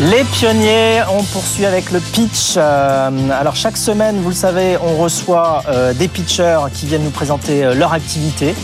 Les 0.00 0.22
pionniers, 0.22 1.02
on 1.10 1.24
poursuit 1.24 1.66
avec 1.66 1.90
le 1.90 1.98
pitch. 1.98 2.54
Euh, 2.56 3.10
alors 3.32 3.56
chaque 3.56 3.76
semaine, 3.76 4.20
vous 4.20 4.28
le 4.28 4.34
savez, 4.34 4.76
on 4.80 4.96
reçoit 4.96 5.64
euh, 5.68 5.92
des 5.92 6.06
pitchers 6.06 6.60
qui 6.72 6.86
viennent 6.86 7.02
nous 7.02 7.10
présenter 7.10 7.64
euh, 7.64 7.74
leur 7.74 7.92
activité. 7.92 8.54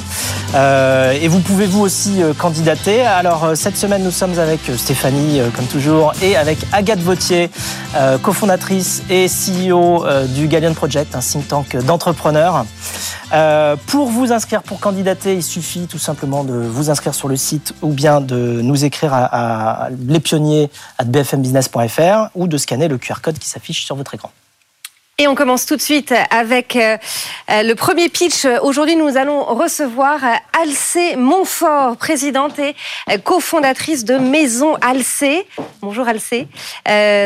et 0.54 1.26
vous 1.26 1.40
pouvez 1.40 1.66
vous 1.66 1.80
aussi 1.80 2.22
candidater. 2.38 3.02
Alors 3.02 3.56
cette 3.56 3.76
semaine, 3.76 4.04
nous 4.04 4.12
sommes 4.12 4.38
avec 4.38 4.60
Stéphanie, 4.76 5.40
comme 5.56 5.66
toujours, 5.66 6.12
et 6.22 6.36
avec 6.36 6.58
Agathe 6.72 7.00
Vautier, 7.00 7.50
cofondatrice 8.22 9.02
et 9.10 9.26
CEO 9.26 10.04
du 10.28 10.46
Gallion 10.46 10.74
Project, 10.74 11.16
un 11.16 11.20
think 11.20 11.48
tank 11.48 11.76
d'entrepreneurs. 11.84 12.66
Pour 13.86 14.08
vous 14.08 14.32
inscrire, 14.32 14.62
pour 14.62 14.80
candidater, 14.80 15.34
il 15.34 15.42
suffit 15.42 15.86
tout 15.86 15.98
simplement 15.98 16.44
de 16.44 16.54
vous 16.54 16.90
inscrire 16.90 17.14
sur 17.14 17.28
le 17.28 17.36
site 17.36 17.74
ou 17.82 17.92
bien 17.92 18.20
de 18.20 18.60
nous 18.62 18.84
écrire 18.84 19.12
à, 19.12 19.86
à 19.86 19.90
bfmbusiness.fr 19.90 22.28
ou 22.34 22.46
de 22.46 22.58
scanner 22.58 22.88
le 22.88 22.98
QR 22.98 23.20
code 23.22 23.38
qui 23.38 23.48
s'affiche 23.48 23.84
sur 23.84 23.96
votre 23.96 24.14
écran. 24.14 24.30
Et 25.16 25.28
on 25.28 25.36
commence 25.36 25.64
tout 25.64 25.76
de 25.76 25.80
suite 25.80 26.12
avec 26.30 26.74
euh, 26.74 26.96
euh, 27.48 27.62
le 27.62 27.76
premier 27.76 28.08
pitch. 28.08 28.46
Aujourd'hui, 28.62 28.96
nous 28.96 29.16
allons 29.16 29.44
recevoir 29.44 30.24
euh, 30.24 30.60
Alcé 30.60 31.14
Montfort, 31.14 31.96
présidente 31.96 32.58
et 32.58 32.74
cofondatrice 33.22 34.04
de 34.04 34.16
Maison 34.16 34.74
Alcé. 34.80 35.46
Bonjour 35.82 36.08
Alcé. 36.08 36.48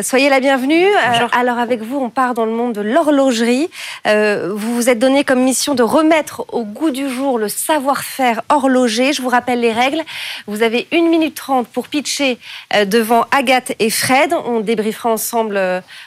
soyez 0.03 0.29
la 0.29 0.41
bienvenue. 0.41 0.87
alors 1.33 1.59
avec 1.59 1.81
vous, 1.81 1.97
on 1.97 2.11
part 2.11 2.35
dans 2.35 2.45
le 2.45 2.53
monde 2.53 2.75
de 2.75 2.83
l'horlogerie. 2.83 3.71
vous 4.05 4.75
vous 4.75 4.91
êtes 4.91 4.99
donné 4.99 5.25
comme 5.25 5.41
mission 5.41 5.75
de 5.75 5.83
remettre 5.83 6.45
au 6.53 6.65
goût 6.65 6.91
du 6.91 7.09
jour 7.09 7.39
le 7.39 7.49
savoir-faire 7.49 8.43
horloger. 8.51 9.15
Je 9.15 9.23
vous 9.23 9.29
rappelle 9.31 9.61
les 9.61 9.73
règles. 9.73 10.03
Vous 10.47 10.63
avez 10.63 10.89
une 10.93 11.09
minute 11.09 11.35
trente 11.35 11.69
pour 11.69 11.89
pitcher 11.89 12.39
devant 12.87 13.25
Agathe 13.31 13.73
et 13.79 13.89
Fred. 13.89 14.35
On 14.45 14.61
débriefera 14.61 15.11
ensemble 15.11 15.59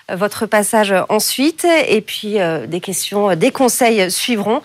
votre 0.09 0.45
passage 0.45 0.93
ensuite 1.09 1.65
et 1.87 2.01
puis 2.01 2.39
euh, 2.39 2.67
des 2.67 2.79
questions, 2.79 3.31
euh, 3.31 3.35
des 3.35 3.51
conseils 3.51 4.09
suivront. 4.11 4.61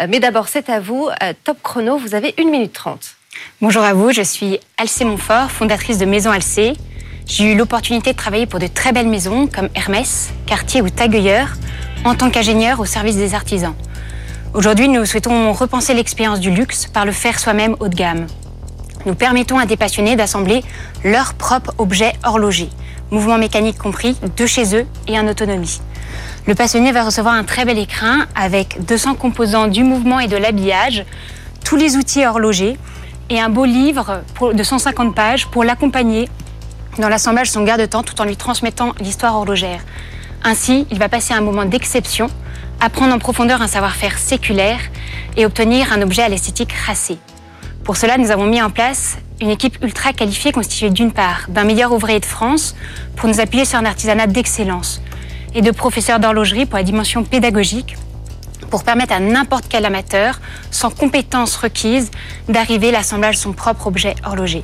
Euh, 0.00 0.06
mais 0.08 0.20
d'abord, 0.20 0.48
c'est 0.48 0.68
à 0.68 0.80
vous. 0.80 1.08
top 1.44 1.58
chrono, 1.62 1.96
vous 1.98 2.14
avez 2.14 2.34
1 2.38 2.44
minute 2.44 2.72
30. 2.72 3.16
Bonjour 3.60 3.82
à 3.82 3.94
vous, 3.94 4.12
je 4.12 4.22
suis 4.22 4.58
Alcé 4.76 5.04
Montfort, 5.04 5.50
fondatrice 5.50 5.98
de 5.98 6.04
Maison 6.04 6.30
Alcé. 6.30 6.74
J'ai 7.26 7.52
eu 7.52 7.56
l'opportunité 7.56 8.12
de 8.12 8.16
travailler 8.16 8.46
pour 8.46 8.58
de 8.58 8.66
très 8.66 8.92
belles 8.92 9.08
maisons 9.08 9.46
comme 9.46 9.68
Hermès, 9.74 10.30
Cartier 10.46 10.82
ou 10.82 10.90
Tag 10.90 11.16
en 12.04 12.14
tant 12.14 12.30
qu'ingénieur 12.30 12.80
au 12.80 12.84
service 12.84 13.16
des 13.16 13.34
artisans. 13.34 13.74
Aujourd'hui, 14.52 14.88
nous 14.88 15.04
souhaitons 15.04 15.52
repenser 15.52 15.94
l'expérience 15.94 16.40
du 16.40 16.50
luxe 16.50 16.86
par 16.86 17.06
le 17.06 17.12
faire 17.12 17.38
soi-même 17.38 17.76
haut 17.78 17.88
de 17.88 17.94
gamme. 17.94 18.26
Nous 19.06 19.14
permettons 19.14 19.58
à 19.58 19.66
des 19.66 19.76
passionnés 19.76 20.16
d'assembler 20.16 20.62
leurs 21.04 21.34
propres 21.34 21.72
objets 21.78 22.14
horlogers, 22.24 22.68
mouvements 23.10 23.38
mécaniques 23.38 23.78
compris, 23.78 24.16
de 24.36 24.46
chez 24.46 24.76
eux 24.76 24.86
et 25.06 25.18
en 25.18 25.28
autonomie. 25.28 25.80
Le 26.46 26.54
passionné 26.54 26.92
va 26.92 27.04
recevoir 27.04 27.34
un 27.34 27.44
très 27.44 27.64
bel 27.64 27.78
écrin 27.78 28.26
avec 28.34 28.84
200 28.86 29.14
composants 29.14 29.68
du 29.68 29.84
mouvement 29.84 30.20
et 30.20 30.28
de 30.28 30.36
l'habillage, 30.36 31.04
tous 31.64 31.76
les 31.76 31.96
outils 31.96 32.24
horlogers 32.24 32.76
et 33.28 33.40
un 33.40 33.48
beau 33.48 33.64
livre 33.64 34.22
de 34.52 34.62
150 34.62 35.14
pages 35.14 35.46
pour 35.46 35.64
l'accompagner 35.64 36.28
dans 36.98 37.08
l'assemblage 37.08 37.48
de 37.48 37.52
son 37.52 37.62
garde-temps 37.62 38.02
tout 38.02 38.20
en 38.20 38.24
lui 38.24 38.36
transmettant 38.36 38.92
l'histoire 39.00 39.36
horlogère. 39.36 39.80
Ainsi, 40.42 40.86
il 40.90 40.98
va 40.98 41.08
passer 41.08 41.34
un 41.34 41.40
moment 41.40 41.64
d'exception, 41.64 42.28
apprendre 42.80 43.14
en 43.14 43.18
profondeur 43.18 43.62
un 43.62 43.68
savoir-faire 43.68 44.18
séculaire 44.18 44.80
et 45.36 45.46
obtenir 45.46 45.92
un 45.92 46.02
objet 46.02 46.22
à 46.22 46.28
l'esthétique 46.28 46.72
racée. 46.72 47.18
Pour 47.84 47.96
cela, 47.96 48.18
nous 48.18 48.30
avons 48.30 48.46
mis 48.46 48.60
en 48.62 48.70
place 48.70 49.18
une 49.40 49.50
équipe 49.50 49.78
ultra 49.82 50.12
qualifiée 50.12 50.52
constituée 50.52 50.90
d'une 50.90 51.12
part 51.12 51.46
d'un 51.48 51.64
meilleur 51.64 51.92
ouvrier 51.92 52.20
de 52.20 52.26
France 52.26 52.74
pour 53.16 53.28
nous 53.28 53.40
appuyer 53.40 53.64
sur 53.64 53.78
un 53.78 53.84
artisanat 53.84 54.26
d'excellence, 54.26 55.00
et 55.54 55.62
de 55.62 55.70
professeurs 55.70 56.20
d'horlogerie 56.20 56.66
pour 56.66 56.76
la 56.76 56.84
dimension 56.84 57.24
pédagogique 57.24 57.96
pour 58.70 58.84
permettre 58.84 59.12
à 59.12 59.20
n'importe 59.20 59.64
quel 59.68 59.84
amateur, 59.84 60.40
sans 60.70 60.90
compétences 60.90 61.56
requises, 61.56 62.10
d'arriver 62.48 62.88
à 62.88 62.92
l'assemblage 62.92 63.36
de 63.36 63.40
son 63.40 63.52
propre 63.52 63.88
objet 63.88 64.14
horloger. 64.24 64.62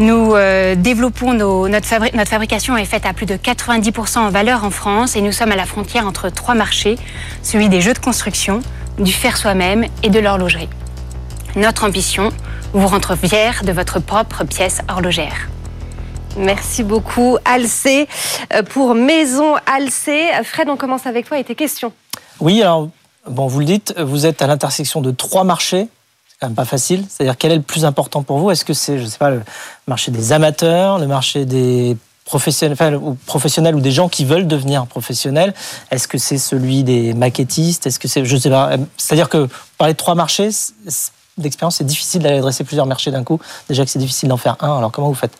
Nous 0.00 0.34
euh, 0.34 0.74
développons 0.74 1.34
notre, 1.34 1.86
fabrication 2.26 2.76
est 2.76 2.84
faite 2.84 3.06
à 3.06 3.12
plus 3.12 3.26
de 3.26 3.36
90% 3.36 4.18
en 4.18 4.30
valeur 4.30 4.64
en 4.64 4.70
France 4.70 5.14
et 5.14 5.20
nous 5.20 5.30
sommes 5.30 5.52
à 5.52 5.56
la 5.56 5.66
frontière 5.66 6.06
entre 6.06 6.30
trois 6.30 6.54
marchés, 6.54 6.96
celui 7.42 7.68
des 7.68 7.80
jeux 7.80 7.92
de 7.92 8.00
construction, 8.00 8.60
du 8.98 9.12
faire 9.12 9.36
soi-même 9.36 9.84
et 10.02 10.10
de 10.10 10.18
l'horlogerie. 10.18 10.68
Notre 11.54 11.84
ambition, 11.84 12.30
vous 12.72 12.88
rendre 12.88 13.14
fier 13.14 13.62
de 13.62 13.70
votre 13.70 14.00
propre 14.00 14.42
pièce 14.42 14.80
horlogère. 14.88 15.48
Merci 16.36 16.82
beaucoup, 16.82 17.38
Alcé, 17.44 18.08
euh, 18.52 18.62
pour 18.62 18.94
Maison 18.94 19.54
Alcé. 19.66 20.30
Fred, 20.42 20.68
on 20.68 20.76
commence 20.76 21.06
avec 21.06 21.26
toi 21.26 21.38
et 21.38 21.44
tes 21.44 21.54
questions. 21.54 21.92
Oui, 22.40 22.60
alors, 22.60 22.88
bon, 23.28 23.46
vous 23.46 23.60
le 23.60 23.66
dites, 23.66 23.94
vous 23.98 24.26
êtes 24.26 24.42
à 24.42 24.46
l'intersection 24.46 25.00
de 25.00 25.10
trois 25.12 25.44
marchés. 25.44 25.88
C'est 26.26 26.36
quand 26.40 26.48
même 26.48 26.56
pas 26.56 26.64
facile. 26.64 27.04
C'est-à-dire, 27.08 27.36
quel 27.38 27.52
est 27.52 27.56
le 27.56 27.62
plus 27.62 27.84
important 27.84 28.22
pour 28.22 28.38
vous? 28.38 28.50
Est-ce 28.50 28.64
que 28.64 28.74
c'est, 28.74 28.98
je 28.98 29.06
sais 29.06 29.18
pas, 29.18 29.30
le 29.30 29.42
marché 29.86 30.10
des 30.10 30.32
amateurs, 30.32 30.98
le 30.98 31.06
marché 31.06 31.44
des 31.44 31.96
professionnels, 32.24 32.96
ou 32.96 33.16
professionnels 33.26 33.76
ou 33.76 33.80
des 33.80 33.92
gens 33.92 34.08
qui 34.08 34.24
veulent 34.24 34.48
devenir 34.48 34.86
professionnels? 34.86 35.54
Est-ce 35.92 36.08
que 36.08 36.18
c'est 36.18 36.38
celui 36.38 36.82
des 36.82 37.14
maquettistes? 37.14 37.86
Est-ce 37.86 38.00
que 38.00 38.08
c'est, 38.08 38.24
je 38.24 38.36
sais 38.36 38.50
pas. 38.50 38.72
C'est-à-dire 38.96 39.28
que 39.28 39.48
parler 39.78 39.94
de 39.94 39.98
trois 39.98 40.16
marchés 40.16 40.50
d'expérience, 41.38 41.76
c'est 41.76 41.84
difficile 41.84 42.22
d'aller 42.22 42.38
adresser 42.38 42.64
plusieurs 42.64 42.86
marchés 42.86 43.12
d'un 43.12 43.22
coup. 43.22 43.38
Déjà 43.68 43.84
que 43.84 43.90
c'est 43.90 43.98
difficile 44.00 44.28
d'en 44.28 44.36
faire 44.36 44.56
un. 44.60 44.78
Alors 44.78 44.90
comment 44.90 45.08
vous 45.08 45.14
faites? 45.14 45.36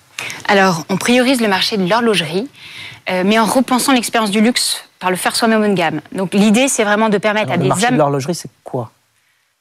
Alors, 0.46 0.84
on 0.88 0.96
priorise 0.96 1.40
le 1.40 1.48
marché 1.48 1.76
de 1.76 1.88
l'horlogerie, 1.88 2.48
euh, 3.10 3.22
mais 3.24 3.38
en 3.38 3.44
repensant 3.44 3.92
l'expérience 3.92 4.30
du 4.30 4.40
luxe 4.40 4.84
par 4.98 5.10
le 5.10 5.16
faire 5.16 5.36
soi-même 5.36 5.62
haut 5.62 5.68
de 5.68 5.74
gamme. 5.74 6.00
Donc, 6.12 6.34
l'idée, 6.34 6.68
c'est 6.68 6.84
vraiment 6.84 7.08
de 7.08 7.18
permettre 7.18 7.52
à 7.52 7.56
des... 7.56 7.64
Le 7.64 7.68
marché 7.68 7.90
de 7.90 7.96
l'horlogerie, 7.96 8.34
c'est 8.34 8.50
quoi? 8.62 8.90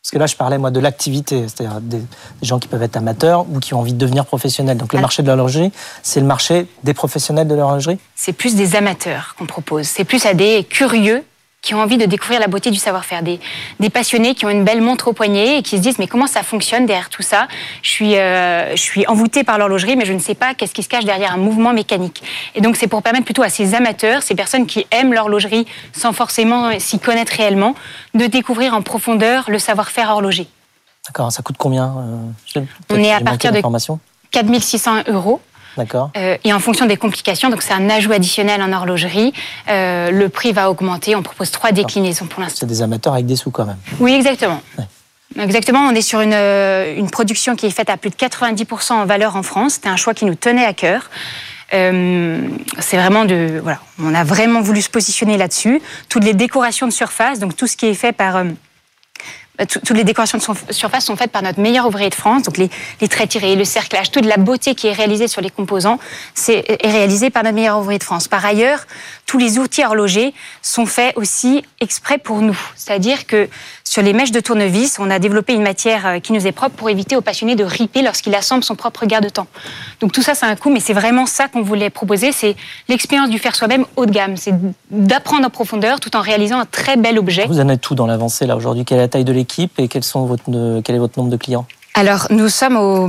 Parce 0.01 0.11
que 0.11 0.17
là, 0.17 0.25
je 0.25 0.35
parlais, 0.35 0.57
moi, 0.57 0.69
de 0.69 0.81
l'activité, 0.81 1.47
c'est-à-dire 1.47 1.79
des, 1.79 2.01
gens 2.41 2.59
qui 2.59 2.67
peuvent 2.67 2.83
être 2.83 2.97
amateurs 2.97 3.45
ou 3.49 3.59
qui 3.59 3.73
ont 3.73 3.79
envie 3.79 3.93
de 3.93 3.97
devenir 3.97 4.25
professionnels. 4.25 4.77
Donc, 4.77 4.93
le 4.93 4.99
marché 4.99 5.23
de 5.23 5.27
l'horlogerie, 5.27 5.71
c'est 6.01 6.19
le 6.19 6.25
marché 6.25 6.67
des 6.83 6.93
professionnels 6.93 7.47
de 7.47 7.55
l'horlogerie? 7.55 7.99
C'est 8.15 8.33
plus 8.33 8.55
des 8.55 8.75
amateurs 8.75 9.35
qu'on 9.37 9.45
propose. 9.45 9.87
C'est 9.87 10.03
plus 10.03 10.25
à 10.25 10.33
des 10.33 10.65
curieux 10.65 11.23
qui 11.63 11.73
ont 11.73 11.81
envie 11.81 11.97
de 11.97 12.05
découvrir 12.05 12.39
la 12.39 12.47
beauté 12.47 12.69
du 12.69 12.77
savoir-faire, 12.77 13.23
des, 13.23 13.39
des, 13.79 13.89
passionnés 13.89 14.35
qui 14.35 14.45
ont 14.45 14.49
une 14.49 14.65
belle 14.65 14.81
montre 14.81 15.07
au 15.07 15.13
poignet 15.13 15.59
et 15.59 15.63
qui 15.63 15.77
se 15.77 15.81
disent 15.81 15.97
mais 15.97 16.07
comment 16.07 16.27
ça 16.27 16.43
fonctionne 16.43 16.85
derrière 16.85 17.09
tout 17.09 17.23
ça? 17.23 17.47
Je 17.81 17.89
suis, 17.89 18.17
euh, 18.17 18.75
je 18.75 18.81
suis 18.81 19.07
envoûté 19.07 19.43
par 19.45 19.57
l'horlogerie, 19.57 19.95
mais 19.95 20.05
je 20.05 20.13
ne 20.13 20.19
sais 20.19 20.35
pas 20.35 20.53
qu'est-ce 20.53 20.73
qui 20.73 20.83
se 20.83 20.89
cache 20.89 21.05
derrière 21.05 21.33
un 21.33 21.37
mouvement 21.37 21.73
mécanique. 21.73 22.21
Et 22.53 22.61
donc 22.61 22.75
c'est 22.75 22.87
pour 22.87 23.01
permettre 23.01 23.25
plutôt 23.25 23.43
à 23.43 23.49
ces 23.49 23.75
amateurs, 23.75 24.23
ces 24.23 24.35
personnes 24.35 24.67
qui 24.67 24.85
aiment 24.91 25.13
l'horlogerie 25.13 25.65
sans 25.93 26.11
forcément 26.11 26.77
s'y 26.79 26.99
connaître 26.99 27.33
réellement, 27.33 27.75
de 28.13 28.25
découvrir 28.25 28.73
en 28.73 28.81
profondeur 28.81 29.45
le 29.49 29.57
savoir-faire 29.57 30.09
horloger. 30.09 30.47
D'accord, 31.07 31.31
ça 31.31 31.41
coûte 31.43 31.55
combien 31.57 31.95
euh, 32.55 32.61
On 32.89 32.97
est 32.97 33.13
à 33.13 33.21
partir 33.21 33.53
de 33.53 33.61
4600 34.31 35.03
euros. 35.07 35.39
D'accord. 35.77 36.11
Euh, 36.17 36.37
et 36.43 36.53
en 36.53 36.59
fonction 36.59 36.85
des 36.85 36.97
complications, 36.97 37.49
donc 37.49 37.61
c'est 37.61 37.73
un 37.73 37.89
ajout 37.89 38.11
additionnel 38.11 38.61
en 38.61 38.71
horlogerie, 38.73 39.33
euh, 39.69 40.11
le 40.11 40.29
prix 40.29 40.51
va 40.51 40.69
augmenter. 40.69 41.15
On 41.15 41.23
propose 41.23 41.51
trois 41.51 41.71
déclinaisons 41.71 42.25
pour 42.25 42.41
l'instant. 42.41 42.59
C'est 42.61 42.65
des 42.67 42.81
amateurs 42.81 43.13
avec 43.13 43.25
des 43.25 43.35
sous 43.35 43.51
quand 43.51 43.65
même. 43.65 43.77
Oui, 43.99 44.13
exactement. 44.13 44.61
Exactement, 45.39 45.79
on 45.79 45.95
est 45.95 46.03
sur 46.03 46.21
une, 46.21 46.33
euh, 46.33 46.95
une, 46.95 47.09
production 47.09 47.55
qui 47.55 47.65
est 47.65 47.71
faite 47.71 47.89
à 47.89 47.97
plus 47.97 48.11
de 48.11 48.15
90% 48.15 48.93
en 48.93 49.05
valeur 49.05 49.35
en 49.35 49.41
France. 49.41 49.73
C'était 49.73 49.89
un 49.89 49.95
choix 49.95 50.13
qui 50.13 50.25
nous 50.25 50.35
tenait 50.35 50.65
à 50.65 50.73
cœur. 50.73 51.09
c'est 51.71 52.97
vraiment 52.97 53.25
de 53.25 53.59
voilà, 53.63 53.79
on 53.99 54.13
a 54.13 54.23
vraiment 54.23 54.61
voulu 54.61 54.83
se 54.83 54.91
positionner 54.91 55.37
là-dessus. 55.37 55.81
Toutes 56.07 56.23
les 56.23 56.35
décorations 56.35 56.85
de 56.85 56.91
surface, 56.91 57.39
donc 57.39 57.55
tout 57.55 57.65
ce 57.65 57.75
qui 57.75 57.87
est 57.87 57.95
fait 57.95 58.11
par 58.11 58.43
toutes 59.67 59.91
les 59.91 60.03
décorations 60.03 60.39
de 60.39 60.73
surface 60.73 61.05
sont 61.05 61.15
faites 61.15 61.31
par 61.31 61.43
notre 61.43 61.59
meilleur 61.59 61.85
ouvrier 61.85 62.09
de 62.09 62.15
France. 62.15 62.43
Donc 62.43 62.57
les, 62.57 62.69
les 63.01 63.07
traits 63.07 63.29
tirés, 63.29 63.55
le 63.55 63.65
cerclage, 63.65 64.09
toute 64.09 64.25
la 64.25 64.37
beauté 64.37 64.73
qui 64.73 64.87
est 64.87 64.93
réalisée 64.93 65.27
sur 65.27 65.41
les 65.41 65.51
composants 65.51 65.99
c'est, 66.33 66.65
est 66.67 66.91
réalisée 66.91 67.29
par 67.29 67.43
notre 67.43 67.55
meilleur 67.55 67.79
ouvrier 67.79 67.99
de 67.99 68.03
France. 68.03 68.27
Par 68.27 68.43
ailleurs, 68.43 68.85
tous 69.27 69.37
les 69.37 69.59
outils 69.59 69.83
horlogers 69.83 70.33
sont 70.61 70.87
faits 70.87 71.15
aussi 71.17 71.63
exprès 71.79 72.17
pour 72.17 72.41
nous. 72.41 72.59
C'est-à-dire 72.75 73.27
que 73.27 73.47
sur 73.83 74.01
les 74.01 74.13
mèches 74.13 74.31
de 74.31 74.39
tournevis, 74.39 74.97
on 74.99 75.09
a 75.09 75.19
développé 75.19 75.53
une 75.53 75.61
matière 75.61 76.07
euh, 76.07 76.19
qui 76.19 76.33
nous 76.33 76.47
est 76.47 76.51
propre 76.51 76.75
pour 76.75 76.89
éviter 76.89 77.15
aux 77.15 77.21
passionnés 77.21 77.55
de 77.55 77.63
riper 77.63 78.01
lorsqu'il 78.01 78.33
assemble 78.33 78.63
son 78.63 78.75
propre 78.75 79.05
garde-temps. 79.05 79.47
Donc 79.99 80.11
tout 80.11 80.21
ça, 80.21 80.35
c'est 80.35 80.45
un 80.45 80.55
coût, 80.55 80.71
mais 80.71 80.79
c'est 80.79 80.93
vraiment 80.93 81.25
ça 81.25 81.47
qu'on 81.47 81.61
voulait 81.61 81.89
proposer. 81.89 82.31
C'est 82.31 82.55
l'expérience 82.87 83.29
du 83.29 83.39
faire 83.39 83.55
soi-même 83.55 83.85
haut 83.95 84.05
de 84.05 84.11
gamme. 84.11 84.37
C'est 84.37 84.53
d'apprendre 84.89 85.45
en 85.45 85.49
profondeur 85.49 85.99
tout 85.99 86.15
en 86.15 86.21
réalisant 86.21 86.59
un 86.59 86.65
très 86.65 86.97
bel 86.97 87.19
objet. 87.19 87.45
Vous 87.47 87.59
en 87.59 87.69
êtes 87.69 87.81
tout 87.81 87.95
dans 87.95 88.07
l'avancée 88.07 88.45
là 88.45 88.55
aujourd'hui? 88.55 88.85
Quelle 88.85 88.97
est 88.97 89.01
la 89.01 89.07
taille 89.09 89.25
de 89.25 89.33
l'équipe 89.33 89.79
et 89.79 89.89
sont 90.01 90.25
votre, 90.25 90.43
quel 90.81 90.95
est 90.95 90.99
votre 90.99 91.19
nombre 91.19 91.31
de 91.31 91.37
clients? 91.37 91.65
Alors, 91.93 92.27
nous 92.31 92.49
sommes 92.49 92.77
au 92.77 93.07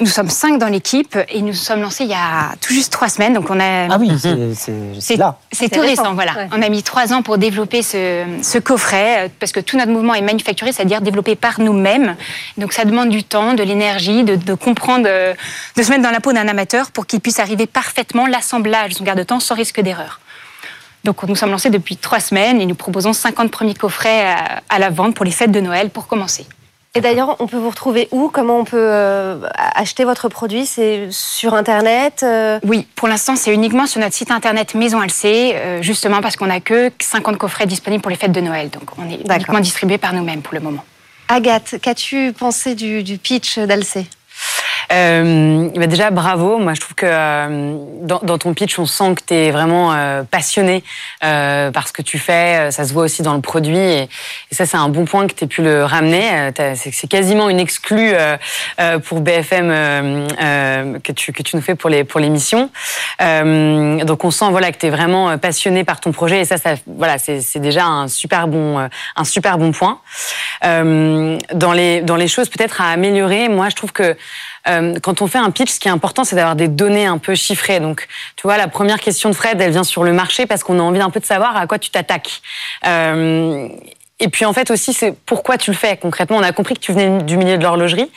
Nous 0.00 0.06
sommes 0.06 0.30
cinq 0.30 0.58
dans 0.58 0.68
l'équipe 0.68 1.18
et 1.28 1.42
nous 1.42 1.52
sommes 1.52 1.82
lancés 1.82 2.04
il 2.04 2.10
y 2.10 2.14
a 2.14 2.54
tout 2.62 2.72
juste 2.72 2.90
trois 2.90 3.10
semaines. 3.10 3.34
Donc 3.34 3.50
on 3.50 3.60
a. 3.60 3.88
Ah 3.92 3.98
oui, 4.00 4.10
c'est- 4.18 4.98
c'est 5.00 5.16
là. 5.16 5.36
C'est 5.52 5.68
tout 5.68 5.80
récent, 5.80 6.02
récent, 6.02 6.14
voilà. 6.14 6.32
ouais. 6.34 6.48
On 6.50 6.62
a 6.62 6.68
mis 6.70 6.82
trois 6.82 7.12
ans 7.12 7.20
pour 7.20 7.36
développer 7.36 7.82
ce, 7.82 8.24
ce 8.42 8.56
coffret, 8.58 9.26
euh, 9.26 9.28
parce 9.38 9.52
que 9.52 9.60
tout 9.60 9.76
notre 9.76 9.92
mouvement 9.92 10.14
est 10.14 10.22
manufacturé, 10.22 10.72
c'est-à-dire 10.72 11.02
développé 11.02 11.36
par 11.36 11.60
nous-mêmes. 11.60 12.16
Donc 12.56 12.72
ça 12.72 12.86
demande 12.86 13.10
du 13.10 13.22
temps, 13.22 13.52
de 13.52 13.62
l'énergie, 13.62 14.24
de, 14.24 14.36
de 14.36 14.54
comprendre, 14.54 15.04
euh, 15.06 15.34
de 15.76 15.82
se 15.82 15.90
mettre 15.90 16.02
dans 16.02 16.10
la 16.10 16.20
peau 16.20 16.32
d'un 16.32 16.48
amateur 16.48 16.90
pour 16.90 17.06
qu'il 17.06 17.20
puisse 17.20 17.38
arriver 17.38 17.66
parfaitement 17.66 18.26
l'assemblage 18.26 18.90
de 18.92 18.94
son 18.94 19.04
garde-temps 19.04 19.40
sans 19.40 19.54
risque 19.54 19.80
d'erreur. 19.82 20.20
Donc 21.04 21.22
nous 21.24 21.36
sommes 21.36 21.50
lancés 21.50 21.68
depuis 21.70 21.98
trois 21.98 22.20
semaines 22.20 22.62
et 22.62 22.66
nous 22.66 22.76
proposons 22.76 23.12
50 23.12 23.50
premiers 23.50 23.74
coffrets 23.74 24.24
à, 24.26 24.62
à 24.70 24.78
la 24.78 24.88
vente 24.88 25.14
pour 25.14 25.26
les 25.26 25.32
fêtes 25.32 25.52
de 25.52 25.60
Noël 25.60 25.90
pour 25.90 26.06
commencer. 26.06 26.46
Et 26.94 27.00
d'ailleurs, 27.00 27.36
on 27.38 27.46
peut 27.46 27.56
vous 27.56 27.70
retrouver 27.70 28.08
où? 28.10 28.28
Comment 28.28 28.58
on 28.58 28.64
peut 28.64 28.76
euh, 28.76 29.38
acheter 29.56 30.04
votre 30.04 30.28
produit? 30.28 30.66
C'est 30.66 31.08
sur 31.10 31.54
Internet 31.54 32.20
euh, 32.22 32.60
Oui, 32.64 32.86
pour 32.96 33.08
l'instant, 33.08 33.34
c'est 33.34 33.54
uniquement 33.54 33.86
sur 33.86 33.98
notre 33.98 34.14
site 34.14 34.30
internet 34.30 34.74
Maison 34.74 35.00
Alcé, 35.00 35.54
euh, 35.54 35.80
justement 35.80 36.20
parce 36.20 36.36
qu'on 36.36 36.48
n'a 36.48 36.60
que 36.60 36.90
50 36.98 37.38
coffrets 37.38 37.64
disponibles 37.64 38.02
pour 38.02 38.10
les 38.10 38.18
fêtes 38.18 38.32
de 38.32 38.42
Noël. 38.42 38.68
Donc 38.68 38.90
on 38.98 39.10
est 39.10 39.20
uniquement 39.34 39.60
distribué 39.60 39.96
par 39.96 40.12
nous-mêmes 40.12 40.42
pour 40.42 40.52
le 40.52 40.60
moment. 40.60 40.84
Agathe, 41.28 41.76
qu'as-tu 41.80 42.34
pensé 42.34 42.74
du, 42.74 43.02
du 43.02 43.16
pitch 43.16 43.58
d'Alcé 43.58 44.06
Euh, 44.92 45.68
bah 45.76 45.86
déjà, 45.86 46.10
bravo. 46.10 46.58
Moi, 46.58 46.74
je 46.74 46.80
trouve 46.80 46.94
que 46.94 47.06
euh, 47.06 47.76
dans, 48.02 48.20
dans 48.22 48.38
ton 48.38 48.54
pitch, 48.54 48.78
on 48.78 48.86
sent 48.86 49.14
que 49.16 49.22
tu 49.26 49.34
es 49.34 49.50
vraiment 49.50 49.92
euh, 49.92 50.22
passionné 50.24 50.82
euh, 51.24 51.70
par 51.70 51.88
ce 51.88 51.92
que 51.92 52.02
tu 52.02 52.18
fais. 52.18 52.70
Ça 52.70 52.84
se 52.84 52.92
voit 52.92 53.04
aussi 53.04 53.22
dans 53.22 53.34
le 53.34 53.40
produit. 53.40 53.76
Et, 53.78 54.08
ça, 54.50 54.66
c'est 54.66 54.76
un 54.76 54.88
bon 54.88 55.04
point 55.04 55.26
que 55.26 55.34
tu 55.34 55.44
aies 55.44 55.48
pu 55.48 55.62
le 55.62 55.84
ramener. 55.84 56.50
Euh, 56.58 56.74
C'est 56.74 57.08
quasiment 57.08 57.48
une 57.48 57.60
exclue 57.60 58.12
euh, 58.14 58.36
euh, 58.80 58.98
pour 58.98 59.20
BFM 59.20 59.70
euh, 59.70 60.28
euh, 60.42 60.98
que, 60.98 61.12
tu, 61.12 61.32
que 61.32 61.42
tu 61.42 61.56
nous 61.56 61.62
fais 61.62 61.74
pour 61.74 61.90
les 61.90 62.04
pour 62.04 62.20
l'émission. 62.20 62.70
Euh, 63.20 64.04
donc, 64.04 64.24
on 64.24 64.30
sent 64.30 64.50
voilà, 64.50 64.72
que 64.72 64.78
tu 64.78 64.86
es 64.86 64.90
vraiment 64.90 65.30
euh, 65.30 65.36
passionné 65.36 65.84
par 65.84 66.00
ton 66.00 66.12
projet. 66.12 66.40
Et 66.40 66.44
ça, 66.44 66.56
ça 66.56 66.74
voilà, 66.86 67.18
c'est 67.18 67.58
déjà 67.58 67.84
un 67.84 68.08
super 68.08 68.48
bon, 68.48 68.78
euh, 68.78 68.88
un 69.16 69.24
super 69.24 69.58
bon 69.58 69.72
point. 69.72 70.00
Euh, 70.64 71.38
dans, 71.54 71.72
les, 71.72 72.00
dans 72.02 72.16
les 72.16 72.28
choses 72.28 72.48
peut-être 72.48 72.80
à 72.80 72.90
améliorer, 72.90 73.48
moi, 73.48 73.68
je 73.68 73.76
trouve 73.76 73.92
que 73.92 74.16
euh, 74.68 74.94
quand 75.02 75.22
on 75.22 75.26
fait 75.26 75.38
un 75.38 75.50
pitch, 75.50 75.70
ce 75.70 75.80
qui 75.80 75.88
est 75.88 75.92
important, 75.92 76.24
c'est 76.24 76.36
d'avoir 76.36 76.56
des 76.56 76.68
données 76.68 77.06
un 77.06 77.18
peu 77.18 77.34
chiffrées. 77.34 77.80
Donc, 77.80 78.06
tu 78.36 78.42
vois, 78.42 78.56
la 78.56 78.68
première 78.68 79.00
question 79.00 79.28
de 79.28 79.34
Fred, 79.34 79.60
elle 79.60 79.72
vient 79.72 79.84
sur 79.84 80.04
le 80.04 80.12
marché 80.12 80.46
parce 80.46 80.62
qu'on 80.62 80.78
a 80.78 80.82
envie 80.82 81.00
un 81.00 81.10
peu 81.10 81.20
de 81.20 81.24
savoir 81.24 81.56
à 81.56 81.66
quoi 81.66 81.78
tu 81.78 81.90
t'attaques. 81.90 82.42
Euh, 82.86 83.68
et 84.22 84.28
puis 84.28 84.44
en 84.44 84.52
fait 84.52 84.70
aussi, 84.70 84.92
c'est 84.92 85.12
pourquoi 85.26 85.58
tu 85.58 85.72
le 85.72 85.76
fais 85.76 85.96
concrètement. 85.96 86.36
On 86.36 86.44
a 86.44 86.52
compris 86.52 86.74
que 86.74 86.80
tu 86.80 86.92
venais 86.92 87.24
du 87.24 87.36
milieu 87.36 87.58
de 87.58 87.62
l'horlogerie, 87.64 88.08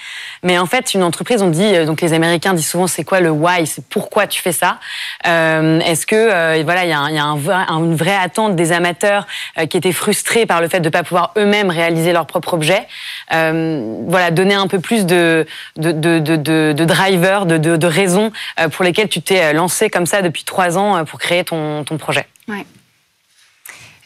mais 0.44 0.60
en 0.60 0.68
fait, 0.68 0.94
une 0.94 1.02
entreprise, 1.02 1.42
on 1.42 1.50
dit 1.50 1.64
euh, 1.64 1.86
donc 1.86 2.00
les 2.00 2.14
Américains 2.14 2.54
disent 2.54 2.70
souvent 2.70 2.86
c'est 2.86 3.04
quoi 3.04 3.22
le 3.22 3.32
why, 3.32 3.66
c'est 3.66 3.84
pourquoi 3.84 4.28
tu 4.28 4.40
fais 4.40 4.52
ça? 4.52 4.78
Euh, 5.26 5.80
Est-ce 5.80 6.06
que 6.06 6.16
euh, 6.16 6.62
voilà, 6.64 6.86
il 6.86 6.92
y 6.92 6.94
a, 6.94 7.00
une 7.00 7.96
vraie 7.96 8.16
attente 8.16 8.56
des 8.56 8.72
amateurs 8.72 9.26
qui 9.68 9.78
étaient 9.78 9.92
frustrés 9.92 10.46
par 10.46 10.62
le 10.62 10.68
fait 10.68 10.80
de 10.80 10.86
ne 10.86 10.92
pas 10.92 11.02
pouvoir 11.02 11.34
eux-mêmes 11.38 11.72
réaliser 11.72 12.14
leur 12.14 12.28
propre 12.28 12.54
objet? 12.54 12.88
Voilà, 13.32 14.30
donner 14.30 14.54
un 14.54 14.68
peu 14.68 14.80
plus 14.80 15.08
de 15.08 15.48
de 15.76 15.92
de 15.92 16.20
de, 16.20 16.36
de, 16.36 17.78
de 17.78 17.88
raisons 17.88 18.32
pour 18.72 18.86
lesquelles 18.86 19.10
tu 19.10 19.22
t'es 19.22 19.54
lancé 19.54 19.90
comme 19.90 20.06
ça 20.06 20.22
depuis 20.22 20.44
trois 20.44 20.78
ans 20.78 21.04
pour 21.06 21.20
créer 21.20 21.44
ton 21.44 21.84
ton 21.84 21.98
projet. 21.98 22.28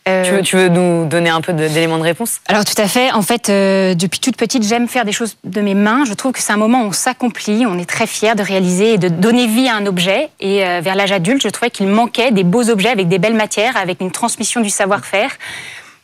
Euh, 0.09 0.23
Tu 0.23 0.31
veux, 0.31 0.41
tu 0.41 0.55
veux 0.55 0.69
nous 0.69 1.05
donner 1.05 1.29
un 1.29 1.41
peu 1.41 1.53
d'éléments 1.53 1.97
de 1.97 2.03
réponse? 2.03 2.39
Alors 2.47 2.65
tout 2.65 2.79
à 2.81 2.87
fait. 2.87 3.11
En 3.11 3.21
fait, 3.21 3.49
euh, 3.49 3.93
depuis 3.93 4.19
toute 4.19 4.35
petite, 4.35 4.63
j'aime 4.67 4.87
faire 4.87 5.05
des 5.05 5.11
choses 5.11 5.37
de 5.43 5.61
mes 5.61 5.75
mains. 5.75 6.03
Je 6.05 6.13
trouve 6.13 6.31
que 6.31 6.39
c'est 6.39 6.51
un 6.53 6.57
moment 6.57 6.81
où 6.83 6.87
on 6.87 6.91
s'accomplit, 6.91 7.65
on 7.67 7.77
est 7.77 7.89
très 7.89 8.07
fier 8.07 8.35
de 8.35 8.43
réaliser 8.43 8.93
et 8.93 8.97
de 8.97 9.07
donner 9.07 9.47
vie 9.47 9.67
à 9.67 9.75
un 9.75 9.85
objet. 9.85 10.29
Et 10.39 10.65
euh, 10.65 10.81
vers 10.81 10.95
l'âge 10.95 11.11
adulte, 11.11 11.41
je 11.43 11.49
trouvais 11.49 11.69
qu'il 11.69 11.87
manquait 11.87 12.31
des 12.31 12.43
beaux 12.43 12.69
objets 12.69 12.89
avec 12.89 13.07
des 13.07 13.19
belles 13.19 13.35
matières, 13.35 13.77
avec 13.77 14.01
une 14.01 14.11
transmission 14.11 14.61
du 14.61 14.69
savoir-faire. 14.69 15.31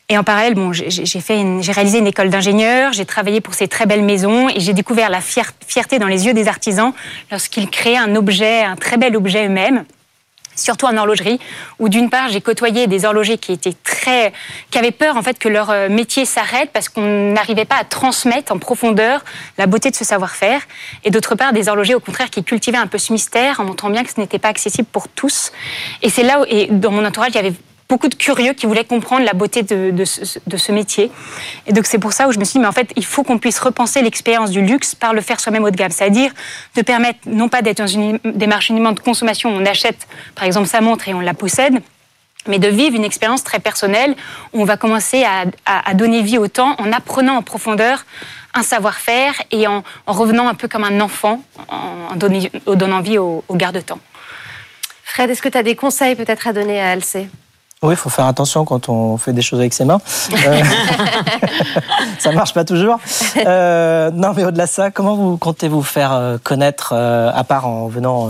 Et 0.08 0.20
en 0.20 0.24
parallèle, 0.24 0.54
bon, 0.54 0.72
j'ai 0.72 1.72
réalisé 1.72 1.98
une 1.98 2.06
école 2.06 2.30
d'ingénieur, 2.30 2.94
j'ai 2.94 3.06
travaillé 3.06 3.42
pour 3.42 3.56
ces 3.56 3.68
très 3.68 3.88
belles 3.88 4.04
maisons 4.04 4.50
et 4.50 4.60
j'ai 4.60 4.74
découvert 4.74 5.10
la 5.10 5.20
fier- 5.20 5.52
fierté 5.66 5.98
dans 5.98 6.06
les 6.06 6.28
yeux 6.28 6.36
des 6.36 6.48
artisans 6.48 6.94
lorsqu'ils 7.32 7.68
créaient 7.68 7.98
un 7.98 8.16
objet, 8.16 8.62
un 8.62 8.76
très 8.76 8.98
bel 8.98 9.16
objet 9.18 9.48
eux-mêmes 9.48 9.84
surtout 10.56 10.86
en 10.86 10.98
horlogerie, 10.98 11.40
où 11.80 11.90
d'une 11.90 12.10
part 12.10 12.30
j'ai 12.30 12.42
côtoyé 12.42 12.88
des 12.88 13.06
horlogers 13.06 13.38
qui 13.38 13.52
étaient 13.52 13.76
très, 13.84 14.34
qui 14.72 14.78
avaient 14.78 14.92
peur 14.92 15.18
en 15.18 15.24
fait 15.24 15.38
que 15.40 15.50
leur 15.50 15.70
euh, 15.70 15.90
métier 15.90 16.26
s'arrête 16.26 16.70
parce 16.74 16.90
qu'on 16.90 17.34
n'arrivait 17.34 17.66
pas 17.66 17.78
à 17.78 17.84
transmettre 17.84 18.52
en 18.52 18.60
profondeur 18.60 19.24
la 19.58 19.68
beauté 19.68 19.92
de 19.92 19.96
ce 19.96 20.06
savoir-faire, 20.06 20.62
et 21.04 21.12
d'autre 21.12 21.36
part 21.36 21.54
des 21.54 21.70
horlogers 21.70 21.96
au 21.96 22.00
contraire 22.00 22.30
qui 22.30 22.44
cultivaient 22.44 22.78
un 22.78 22.88
peu 22.88 22.98
ce 22.98 23.12
mystère 23.14 23.60
en 23.60 23.66
montrant 23.66 23.90
bien 23.90 24.04
que 24.04 24.12
ce 24.12 24.20
n'était 24.20 24.40
pas 24.40 24.50
accessible 24.50 24.88
pour 24.92 25.08
tous. 25.08 25.52
Et 26.02 26.10
c'est 26.10 26.24
là 26.24 26.42
où, 26.42 26.46
et 26.48 26.68
dans 26.68 26.92
mon 26.92 27.06
entourage 27.06 27.32
il 27.32 27.36
y 27.36 27.40
avait 27.40 27.54
beaucoup 27.88 28.08
de 28.08 28.16
curieux 28.16 28.54
qui 28.54 28.66
voulaient 28.66 28.86
comprendre 28.86 29.26
la 29.26 29.34
beauté 29.34 29.64
de, 29.64 30.06
ce, 30.06 30.72
métier. 30.72 31.12
Et 31.68 31.74
donc 31.74 31.86
c'est 31.86 32.00
pour 32.00 32.14
ça 32.14 32.28
où 32.28 32.32
je 32.32 32.40
me 32.40 32.44
suis 32.44 32.54
dit, 32.54 32.60
mais 32.60 32.68
en 32.68 32.72
fait, 32.72 32.92
il 32.96 33.06
faut 33.06 33.24
qu'on 33.24 33.38
puisse 33.38 33.60
repenser 33.60 34.02
l'expérience 34.02 34.50
du 34.50 34.62
luxe 34.62 34.96
par 34.96 35.14
le 35.14 35.22
faire 35.22 35.40
soi-même 35.40 35.64
haut 35.64 35.70
de 35.70 35.76
gamme. 35.76 35.92
C'est-à-dire 35.92 36.32
de 36.76 36.82
permettre, 36.82 37.20
non 37.28 37.50
pas 37.50 37.62
d'être 37.62 37.78
dans 37.78 37.88
une 37.88 38.20
démarche 38.24 38.70
uniquement 38.70 38.92
de 38.92 39.00
consommation, 39.00 39.56
où 39.56 39.60
on 39.60 39.66
achète 39.66 40.08
par 40.34 40.46
exemple 40.46 40.68
sa 40.68 40.82
montre 40.82 41.08
et 41.08 41.14
on 41.14 41.20
la 41.20 41.34
possède, 41.34 41.80
mais 42.48 42.60
de 42.60 42.68
vivre 42.68 42.96
une 42.96 43.04
expérience 43.04 43.44
très 43.44 43.60
personnelle 43.60 44.16
où 44.54 44.62
on 44.62 44.66
va 44.66 44.78
commencer 44.78 45.24
à, 45.66 45.94
donner 45.94 46.22
vie 46.22 46.38
au 46.38 46.48
temps 46.48 46.76
en 46.80 46.92
apprenant 46.92 47.38
en 47.38 47.44
profondeur 47.44 48.06
un 48.54 48.64
savoir-faire 48.64 49.34
et 49.52 49.68
en, 49.68 49.84
en 50.08 50.14
revenant 50.14 50.48
un 50.48 50.54
peu 50.54 50.68
comme 50.68 50.84
un 50.84 51.02
enfant, 51.02 51.42
en 51.68 52.16
donnant 52.16 53.02
vie 53.02 53.18
au, 53.18 53.44
au 53.48 53.56
garde-temps. 53.56 54.00
Fred, 55.04 55.30
est-ce 55.30 55.42
que 55.42 55.50
tu 55.50 55.58
as 55.58 55.64
des 55.64 55.76
conseils 55.76 56.16
peut-être 56.16 56.48
à 56.48 56.54
donner 56.54 56.82
à 56.82 56.92
Alcé 56.92 57.28
Oui, 57.86 57.94
il 57.94 57.98
faut 57.98 58.10
faire 58.10 58.26
attention 58.26 58.66
quand 58.66 58.90
on 58.90 59.18
fait 59.18 59.32
des 59.34 59.42
choses 59.42 59.60
avec 59.60 59.74
ses 59.74 59.86
mains. 59.86 60.02
Euh, 60.34 60.64
ça 62.20 62.32
marche 62.32 62.54
pas 62.54 62.66
toujours. 62.66 62.98
Euh, 63.46 64.10
non, 64.12 64.32
mais 64.36 64.44
au-delà 64.44 64.66
de 64.66 64.70
ça, 64.72 64.92
comment 64.92 65.16
vous 65.16 65.38
comptez 65.38 65.68
vous 65.68 65.84
faire 65.84 66.12
euh, 66.14 66.38
connaître, 66.44 66.94
euh, 66.96 67.32
à 67.34 67.44
part 67.44 67.68
en 67.68 67.88
venant 67.88 68.30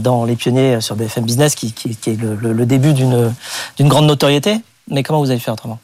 dans 0.00 0.24
Les 0.24 0.36
Pionniers 0.36 0.80
sur 0.80 0.96
BFM 0.96 1.24
Business, 1.24 1.54
qui, 1.54 1.74
est 2.06 2.20
le, 2.20 2.34
le- 2.34 2.66
début 2.66 2.92
d'une 2.92 3.32
grande 3.80 4.06
notoriété? 4.06 4.60
Mais 4.90 5.02
comment 5.02 5.20
vous 5.20 5.30
avez 5.30 5.40
fait 5.40 5.50
autrement? 5.50 5.78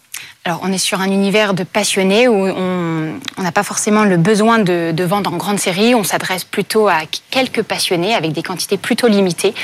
Alors, 0.46 0.60
on 0.62 0.70
est 0.70 0.78
sur 0.78 1.00
un 1.00 1.10
univers 1.10 1.54
de 1.54 1.64
passionnés 1.64 2.28
où 2.28 2.34
on 2.34 3.42
n'a 3.42 3.50
pas 3.50 3.62
forcément 3.62 4.04
le 4.04 4.18
besoin 4.18 4.58
de, 4.58 4.92
de 4.92 5.04
vendre 5.04 5.32
en 5.32 5.38
grande 5.38 5.58
série. 5.58 5.94
On 5.94 6.04
s'adresse 6.04 6.44
plutôt 6.44 6.86
à 6.86 6.98
quelques 7.30 7.62
passionnés 7.62 8.14
avec 8.14 8.32
des 8.32 8.42
quantités 8.42 8.76
plutôt 8.76 9.08
limitées. 9.08 9.54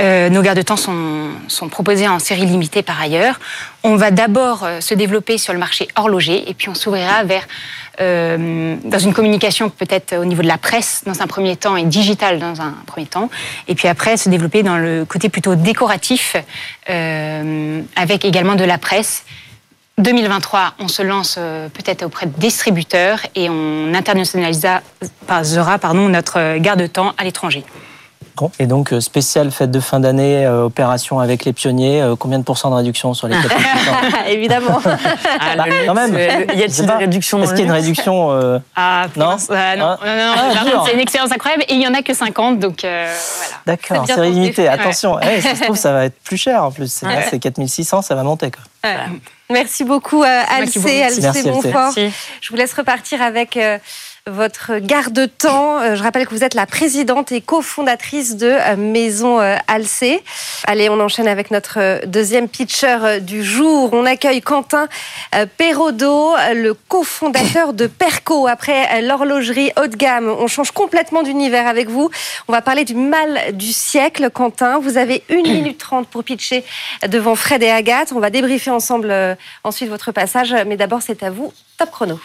Euh, 0.00 0.28
nos 0.30 0.40
garde-temps 0.40 0.76
sont, 0.76 1.30
sont 1.48 1.68
proposés 1.68 2.06
en 2.06 2.20
série 2.20 2.46
limitée 2.46 2.82
par 2.82 3.00
ailleurs. 3.00 3.40
On 3.82 3.96
va 3.96 4.12
d'abord 4.12 4.62
euh, 4.62 4.80
se 4.80 4.94
développer 4.94 5.36
sur 5.36 5.52
le 5.52 5.58
marché 5.58 5.88
horloger 5.96 6.48
et 6.48 6.54
puis 6.54 6.68
on 6.68 6.76
s'ouvrira 6.76 7.24
vers 7.24 7.48
euh, 8.00 8.76
dans 8.84 9.00
une 9.00 9.12
communication 9.12 9.68
peut-être 9.68 10.16
au 10.16 10.24
niveau 10.24 10.42
de 10.42 10.48
la 10.48 10.58
presse 10.58 11.02
dans 11.06 11.22
un 11.22 11.26
premier 11.26 11.56
temps 11.56 11.76
et 11.76 11.82
digitale 11.82 12.38
dans 12.38 12.60
un 12.60 12.76
premier 12.86 13.06
temps, 13.06 13.30
et 13.66 13.74
puis 13.74 13.88
après 13.88 14.16
se 14.16 14.28
développer 14.28 14.62
dans 14.62 14.78
le 14.78 15.04
côté 15.04 15.28
plutôt 15.28 15.56
décoratif 15.56 16.36
avec 16.86 18.24
également 18.24 18.54
de 18.54 18.64
la 18.64 18.78
presse 18.78 19.24
2023, 20.00 20.74
on 20.80 20.88
se 20.88 21.02
lance 21.02 21.36
euh, 21.38 21.68
peut-être 21.68 22.02
auprès 22.04 22.26
de 22.26 22.32
distributeurs 22.38 23.20
et 23.34 23.48
on 23.50 23.92
internationalisera 23.94 24.80
pardon, 25.80 26.08
notre 26.08 26.58
garde-temps 26.58 27.12
à 27.18 27.24
l'étranger. 27.24 27.64
Bon. 28.36 28.50
Et 28.58 28.66
donc, 28.66 28.92
euh, 28.94 29.00
spécial 29.00 29.50
fête 29.50 29.70
de 29.70 29.80
fin 29.80 30.00
d'année, 30.00 30.46
euh, 30.46 30.62
opération 30.64 31.20
avec 31.20 31.44
les 31.44 31.52
pionniers, 31.52 32.00
euh, 32.00 32.16
combien 32.16 32.38
de 32.38 32.44
pourcents 32.44 32.70
de 32.70 32.76
réduction 32.76 33.12
sur 33.12 33.28
les 33.28 33.36
4 33.36 33.54
Évidemment. 34.28 34.80
Ah, 34.84 35.56
Bah, 35.56 35.64
quand 35.84 35.94
même. 35.94 36.14
y 36.14 36.62
a-t-il 36.62 36.90
réductions 36.90 37.38
dans 37.38 37.44
Est-ce 37.44 37.50
qu'il 37.52 37.60
y 37.60 37.62
a 37.64 37.66
une 37.66 37.72
réduction 37.72 38.30
euh, 38.30 38.58
Ah, 38.76 39.08
Non 39.16 39.32
euh, 39.32 39.36
non, 39.36 39.36
Ah. 39.50 39.76
non, 39.76 39.86
non, 40.06 40.64
non, 40.64 40.72
Ah, 40.78 40.82
c'est 40.86 40.94
une 40.94 41.00
expérience 41.00 41.32
incroyable 41.32 41.64
et 41.68 41.74
il 41.74 41.78
n'y 41.80 41.86
en 41.88 41.92
a 41.92 42.00
que 42.02 42.14
50, 42.14 42.58
donc 42.58 42.84
euh, 42.84 43.12
voilà. 43.38 43.56
D'accord, 43.66 44.04
C'est 44.06 44.14
tenté. 44.14 44.30
limitée, 44.30 44.62
Ouais. 44.62 44.68
attention. 44.68 45.18
Eh, 45.20 45.40
ça 45.42 45.54
se 45.56 45.62
trouve, 45.64 45.76
ça 45.76 45.92
va 45.92 46.04
être 46.06 46.18
plus 46.24 46.38
cher 46.38 46.64
en 46.64 46.70
plus. 46.70 46.90
C'est 46.90 47.06
Ouais. 47.06 47.26
c'est 47.28 47.38
4600, 47.40 48.00
ça 48.00 48.14
va 48.14 48.22
monter. 48.22 48.50
Quoi. 48.50 48.90
Merci 49.50 49.84
beaucoup, 49.84 50.22
Alcé, 50.22 51.02
Alcé. 51.02 51.42
Merci. 51.44 52.12
Je 52.40 52.50
vous 52.50 52.56
laisse 52.56 52.72
repartir 52.72 53.20
avec 53.22 53.56
euh, 53.56 53.78
votre 54.30 54.78
garde-temps. 54.78 55.80
Euh, 55.80 55.94
je 55.94 56.02
rappelle 56.02 56.26
que 56.26 56.34
vous 56.34 56.44
êtes 56.44 56.54
la 56.54 56.66
présidente 56.66 57.32
et 57.32 57.40
cofondatrice 57.40 58.36
de 58.36 58.46
euh, 58.46 58.76
Maison 58.76 59.40
euh, 59.40 59.56
Alcé. 59.66 60.22
Allez, 60.66 60.88
on 60.88 61.00
enchaîne 61.00 61.28
avec 61.28 61.50
notre 61.50 62.06
deuxième 62.06 62.48
pitcher 62.48 63.20
du 63.20 63.44
jour. 63.44 63.90
On 63.92 64.06
accueille 64.06 64.40
Quentin 64.40 64.88
euh, 65.34 65.46
le 66.54 66.72
cofondateur 66.88 67.72
de 67.72 67.86
Perco. 67.86 68.46
Après 68.46 69.02
l'horlogerie 69.02 69.72
haut 69.80 69.86
de 69.86 69.96
gamme, 69.96 70.28
on 70.28 70.46
change 70.46 70.70
complètement 70.70 71.22
d'univers 71.22 71.66
avec 71.66 71.88
vous. 71.88 72.10
On 72.48 72.52
va 72.52 72.62
parler 72.62 72.84
du 72.84 72.94
mal 72.94 73.54
du 73.54 73.72
siècle, 73.72 74.30
Quentin. 74.30 74.78
Vous 74.78 74.96
avez 74.96 75.22
1 75.30 75.34
minute 75.42 75.78
30 75.78 76.08
pour 76.08 76.24
pitcher 76.24 76.64
devant 77.08 77.34
Fred 77.34 77.62
et 77.62 77.70
Agathe. 77.70 78.12
On 78.12 78.20
va 78.20 78.30
débriefer 78.30 78.70
ensemble 78.70 79.14
ensuite 79.64 79.88
votre 79.88 80.12
passage. 80.12 80.54
Mais 80.66 80.76
d'abord, 80.76 81.02
c'est 81.02 81.22
à 81.22 81.30
vous. 81.30 81.52
Top 81.78 81.90
chrono. 81.90 82.18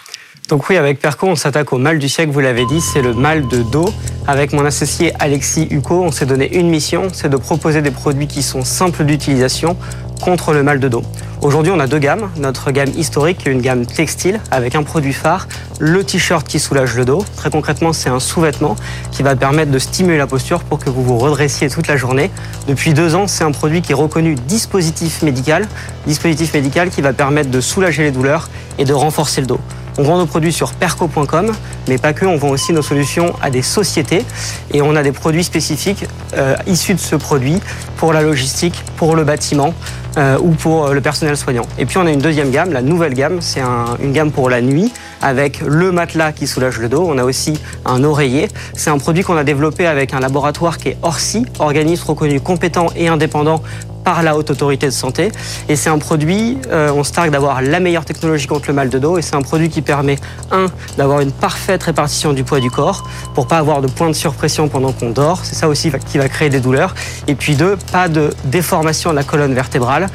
Donc 0.47 0.69
oui, 0.69 0.77
avec 0.77 0.99
Perco, 0.99 1.25
on 1.25 1.35
s'attaque 1.35 1.73
au 1.73 1.79
mal 1.79 1.97
du 1.97 2.07
siècle, 2.07 2.31
vous 2.31 2.39
l'avez 2.39 2.67
dit, 2.67 2.79
c'est 2.79 3.01
le 3.01 3.15
mal 3.15 3.47
de 3.47 3.63
dos. 3.63 3.89
Avec 4.27 4.53
mon 4.53 4.63
associé 4.63 5.11
Alexis 5.17 5.67
Huco, 5.71 6.03
on 6.03 6.11
s'est 6.11 6.27
donné 6.27 6.55
une 6.55 6.69
mission, 6.69 7.07
c'est 7.11 7.29
de 7.29 7.37
proposer 7.37 7.81
des 7.81 7.89
produits 7.89 8.27
qui 8.27 8.43
sont 8.43 8.63
simples 8.63 9.05
d'utilisation 9.05 9.75
contre 10.21 10.53
le 10.53 10.61
mal 10.61 10.79
de 10.79 10.87
dos. 10.87 11.01
Aujourd'hui, 11.41 11.71
on 11.75 11.79
a 11.79 11.87
deux 11.87 11.97
gammes. 11.97 12.29
Notre 12.37 12.69
gamme 12.69 12.91
historique, 12.95 13.47
une 13.47 13.59
gamme 13.59 13.87
textile 13.87 14.39
avec 14.51 14.75
un 14.75 14.83
produit 14.83 15.13
phare, 15.13 15.47
le 15.79 16.03
t-shirt 16.03 16.47
qui 16.47 16.59
soulage 16.59 16.95
le 16.95 17.05
dos. 17.05 17.25
Très 17.35 17.49
concrètement, 17.49 17.91
c'est 17.91 18.09
un 18.09 18.19
sous-vêtement 18.19 18.75
qui 19.11 19.23
va 19.23 19.35
permettre 19.35 19.71
de 19.71 19.79
stimuler 19.79 20.19
la 20.19 20.27
posture 20.27 20.63
pour 20.63 20.77
que 20.77 20.91
vous 20.91 21.03
vous 21.03 21.17
redressiez 21.17 21.69
toute 21.69 21.87
la 21.87 21.97
journée. 21.97 22.29
Depuis 22.67 22.93
deux 22.93 23.15
ans, 23.15 23.25
c'est 23.25 23.43
un 23.43 23.51
produit 23.51 23.81
qui 23.81 23.93
est 23.93 23.95
reconnu 23.95 24.35
dispositif 24.35 25.23
médical, 25.23 25.67
dispositif 26.05 26.53
médical 26.53 26.91
qui 26.91 27.01
va 27.01 27.13
permettre 27.13 27.49
de 27.49 27.61
soulager 27.61 28.03
les 28.03 28.11
douleurs 28.11 28.49
et 28.77 28.85
de 28.85 28.93
renforcer 28.93 29.41
le 29.41 29.47
dos. 29.47 29.59
On 29.97 30.03
vend 30.03 30.17
nos 30.17 30.25
produits 30.25 30.51
sur 30.51 30.73
perco.com, 30.73 31.53
mais 31.87 31.97
pas 31.97 32.11
que, 32.11 32.25
on 32.25 32.35
vend 32.35 32.49
aussi 32.49 32.73
nos 32.73 32.81
solutions 32.81 33.33
à 33.41 33.49
des 33.49 33.61
sociétés 33.61 34.25
et 34.73 34.81
on 34.81 34.95
a 34.95 35.03
des 35.03 35.13
produits 35.13 35.43
spécifiques 35.43 36.05
euh, 36.35 36.55
issus 36.67 36.95
de 36.95 36.99
ce 36.99 37.15
produit 37.15 37.61
pour 37.95 38.11
la 38.11 38.21
logistique, 38.21 38.83
pour 38.97 39.15
le 39.15 39.23
bâtiment 39.23 39.73
euh, 40.17 40.37
ou 40.41 40.51
pour 40.51 40.89
le 40.89 40.99
personnel 40.99 41.37
soignant. 41.37 41.65
Et 41.77 41.85
puis 41.85 41.97
on 41.97 42.05
a 42.05 42.11
une 42.11 42.19
deuxième 42.19 42.51
gamme, 42.51 42.73
la 42.73 42.81
nouvelle 42.81 43.13
gamme, 43.13 43.39
c'est 43.39 43.61
une 44.01 44.11
gamme 44.11 44.31
pour 44.31 44.49
la 44.49 44.61
nuit 44.61 44.91
avec 45.21 45.61
le 45.61 45.93
matelas 45.93 46.33
qui 46.33 46.45
soulage 46.45 46.77
le 46.79 46.89
dos. 46.89 47.05
On 47.07 47.17
a 47.17 47.23
aussi 47.23 47.59
un 47.85 48.03
oreiller. 48.03 48.49
C'est 48.75 48.89
un 48.89 48.97
produit 48.97 49.23
qu'on 49.23 49.37
a 49.37 49.45
développé 49.45 49.87
avec 49.87 50.13
un 50.13 50.19
laboratoire 50.19 50.77
qui 50.77 50.89
est 50.89 50.97
Orsi, 51.03 51.45
organisme 51.59 52.05
reconnu 52.07 52.41
compétent 52.41 52.87
et 52.97 53.07
indépendant 53.07 53.61
par 54.05 54.23
la 54.23 54.37
haute 54.37 54.51
autorité 54.51 54.85
de 54.85 54.91
santé. 54.91 55.31
Et 55.67 55.75
c'est 55.75 55.89
un 55.89 55.97
produit, 55.97 56.57
euh, 56.71 56.91
on 56.95 57.03
se 57.03 57.11
targue 57.11 57.31
d'avoir 57.31 57.61
la 57.61 57.81
meilleure 57.81 58.05
technologie 58.05 58.47
contre 58.47 58.67
le 58.69 58.73
mal 58.73 58.89
de 58.89 58.99
dos. 58.99 59.17
Et 59.17 59.21
c'est 59.21 59.35
un 59.35 59.41
produit 59.41 59.69
qui 59.69 59.81
permet, 59.81 60.17
un, 60.51 60.67
d'avoir 60.97 61.19
une 61.19 61.31
parfaite 61.31 61.83
répartition 61.83 62.31
du 62.31 62.43
poids 62.43 62.61
du 62.61 62.71
corps 62.71 63.03
pour 63.33 63.47
pas 63.47 63.57
avoir 63.57 63.81
de 63.81 63.87
points 63.87 64.09
de 64.09 64.13
surpression 64.13 64.69
pendant 64.69 64.93
qu'on 64.93 65.09
dort. 65.09 65.43
C'est 65.43 65.55
ça 65.55 65.67
aussi 65.67 65.91
qui 66.07 66.17
va 66.17 66.29
créer 66.29 66.49
des 66.49 66.61
douleurs. 66.61 66.95
Et 67.27 67.35
puis 67.35 67.55
deux, 67.55 67.75
pas 67.91 68.07
de 68.07 68.29
déformation 68.45 69.09
de 69.09 69.15
la 69.15 69.23
colonne 69.23 69.53
vertébrale. 69.53 70.07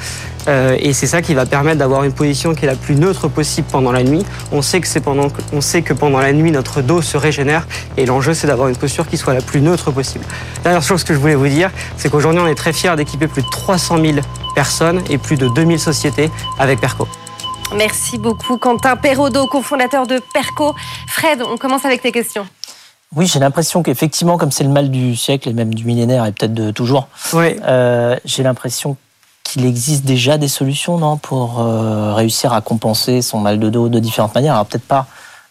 Euh, 0.49 0.77
et 0.79 0.93
c'est 0.93 1.07
ça 1.07 1.23
qui 1.23 1.35
va 1.35 1.47
permettre 1.47 1.79
d'avoir 1.79 2.05
une 2.05 2.13
position 2.13 2.55
qui 2.55 2.65
est 2.65 2.69
la 2.69 2.77
plus 2.77 2.95
neutre 2.95 3.29
possible 3.29 3.67
pendant 3.71 3.93
la 3.93 4.03
nuit. 4.03 4.25
On 4.53 4.63
sait 4.63 4.81
que 4.81 4.87
c'est 4.87 5.01
pendant, 5.01 5.29
on 5.53 5.61
sait 5.61 5.83
que 5.83 5.93
pendant 5.93 6.19
la 6.19 6.33
nuit 6.33 6.51
notre 6.51 6.83
dos 6.83 7.03
se 7.03 7.17
régénère 7.17 7.67
et 7.97 8.07
l'enjeu 8.07 8.35
c'est 8.35 8.47
d'avoir 8.47 8.69
une 8.69 8.77
posture 8.77 9.07
qui 9.07 9.17
soit 9.17 9.35
la 9.35 9.43
plus 9.43 9.61
neutre 9.61 9.91
possible. 9.91 10.25
Dernière 10.63 10.83
chose 10.83 11.05
que 11.05 11.15
je 11.15 11.19
voulais 11.19 11.35
vous 11.35 11.49
dire, 11.49 11.71
c'est 11.97 12.11
qu'aujourd'hui 12.11 12.41
on 12.41 12.47
est 12.47 12.55
très 12.55 12.73
fiers 12.73 12.97
d'équiper 12.97 13.27
plus 13.27 13.43
de 13.43 13.51
300 13.51 13.99
000 14.03 14.19
personnes 14.55 15.03
et 15.11 15.19
plus 15.19 15.37
de 15.37 15.49
2000 15.49 15.79
sociétés 15.79 16.31
avec 16.59 16.81
Perco. 16.81 17.07
Merci 17.77 18.19
beaucoup 18.19 18.57
Quentin 18.57 18.97
Perrodo, 18.97 19.47
cofondateur 19.47 20.07
de 20.07 20.21
Perco. 20.35 20.75
Fred, 21.07 21.43
on 21.43 21.57
commence 21.57 21.85
avec 21.85 22.03
tes 22.03 22.13
questions. 22.13 22.47
Oui, 23.15 23.27
j'ai 23.27 23.41
l'impression 23.41 23.83
qu'effectivement, 23.83 24.39
comme 24.39 24.53
c'est 24.53 24.63
le 24.63 24.71
mal 24.71 24.89
du 24.89 25.17
siècle 25.17 25.49
et 25.49 25.53
même 25.53 25.75
du 25.75 25.85
millénaire 25.85 26.27
et 26.27 26.33
peut-être 26.33 26.55
de 26.55 26.71
toujours, 26.71 27.09
euh, 27.35 28.17
j'ai 28.25 28.45
l'impression 28.45 28.97
qu'il 29.51 29.67
existe 29.67 30.05
déjà 30.05 30.39
des 30.39 30.49
solutions, 30.49 30.99
non, 30.99 31.17
pour 31.17 31.61
euh, 31.61 32.15
réussir 32.15 32.53
à 32.53 32.61
compenser 32.61 33.21
son 33.21 33.41
mal 33.41 33.59
de 33.59 33.69
dos 33.69 33.89
de 33.89 33.99
différentes 33.99 34.35
manières. 34.35 34.55
Alors 34.55 34.67
peut-être 34.67 34.87
pas 34.87 35.07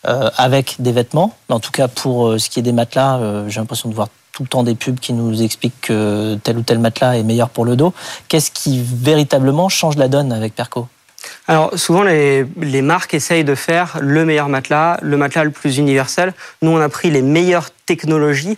euh, 0.08 0.30
avec 0.38 0.78
des 0.80 0.94
vêtements, 0.94 1.36
mais 1.50 1.56
en 1.56 1.60
tout 1.60 1.72
cas 1.72 1.90
pour 1.90 2.28
euh, 2.28 2.38
ce 2.38 2.50
qui 2.50 2.60
est 2.60 2.64
des 2.64 2.72
matelas, 2.72 3.20
j'ai 3.48 3.60
l'impression 3.60 3.90
de 3.90 3.96
voir 3.96 4.08
tout 4.32 4.44
le 4.44 4.50
temps 4.50 4.64
des 4.64 4.76
pubs 4.76 5.00
qui 5.00 5.12
nous 5.12 5.42
expliquent 5.42 5.82
que 5.82 6.36
tel 6.44 6.58
ou 6.58 6.62
tel 6.62 6.80
matelas 6.80 7.18
est 7.18 7.24
meilleur 7.24 7.50
pour 7.50 7.66
le 7.66 7.76
dos. 7.76 7.94
Qu'est-ce 8.30 8.52
qui 8.52 8.82
véritablement 8.82 9.68
change 9.68 9.98
la 9.98 10.08
donne 10.08 10.32
avec 10.32 10.56
Perco? 10.56 10.88
Alors 11.50 11.78
souvent 11.78 12.04
les, 12.04 12.46
les, 12.62 12.82
marques 12.82 13.14
essayent 13.14 13.44
de 13.44 13.56
faire 13.56 13.98
le 14.00 14.24
meilleur 14.24 14.48
matelas, 14.48 14.98
le 15.02 15.18
matelas 15.18 15.44
le 15.44 15.52
plus 15.52 15.78
universel. 15.78 16.34
Nous 16.62 16.72
on 16.72 16.80
a 16.80 16.88
pris 16.88 17.12
les 17.12 17.22
meilleures 17.22 17.70
technologies 17.86 18.56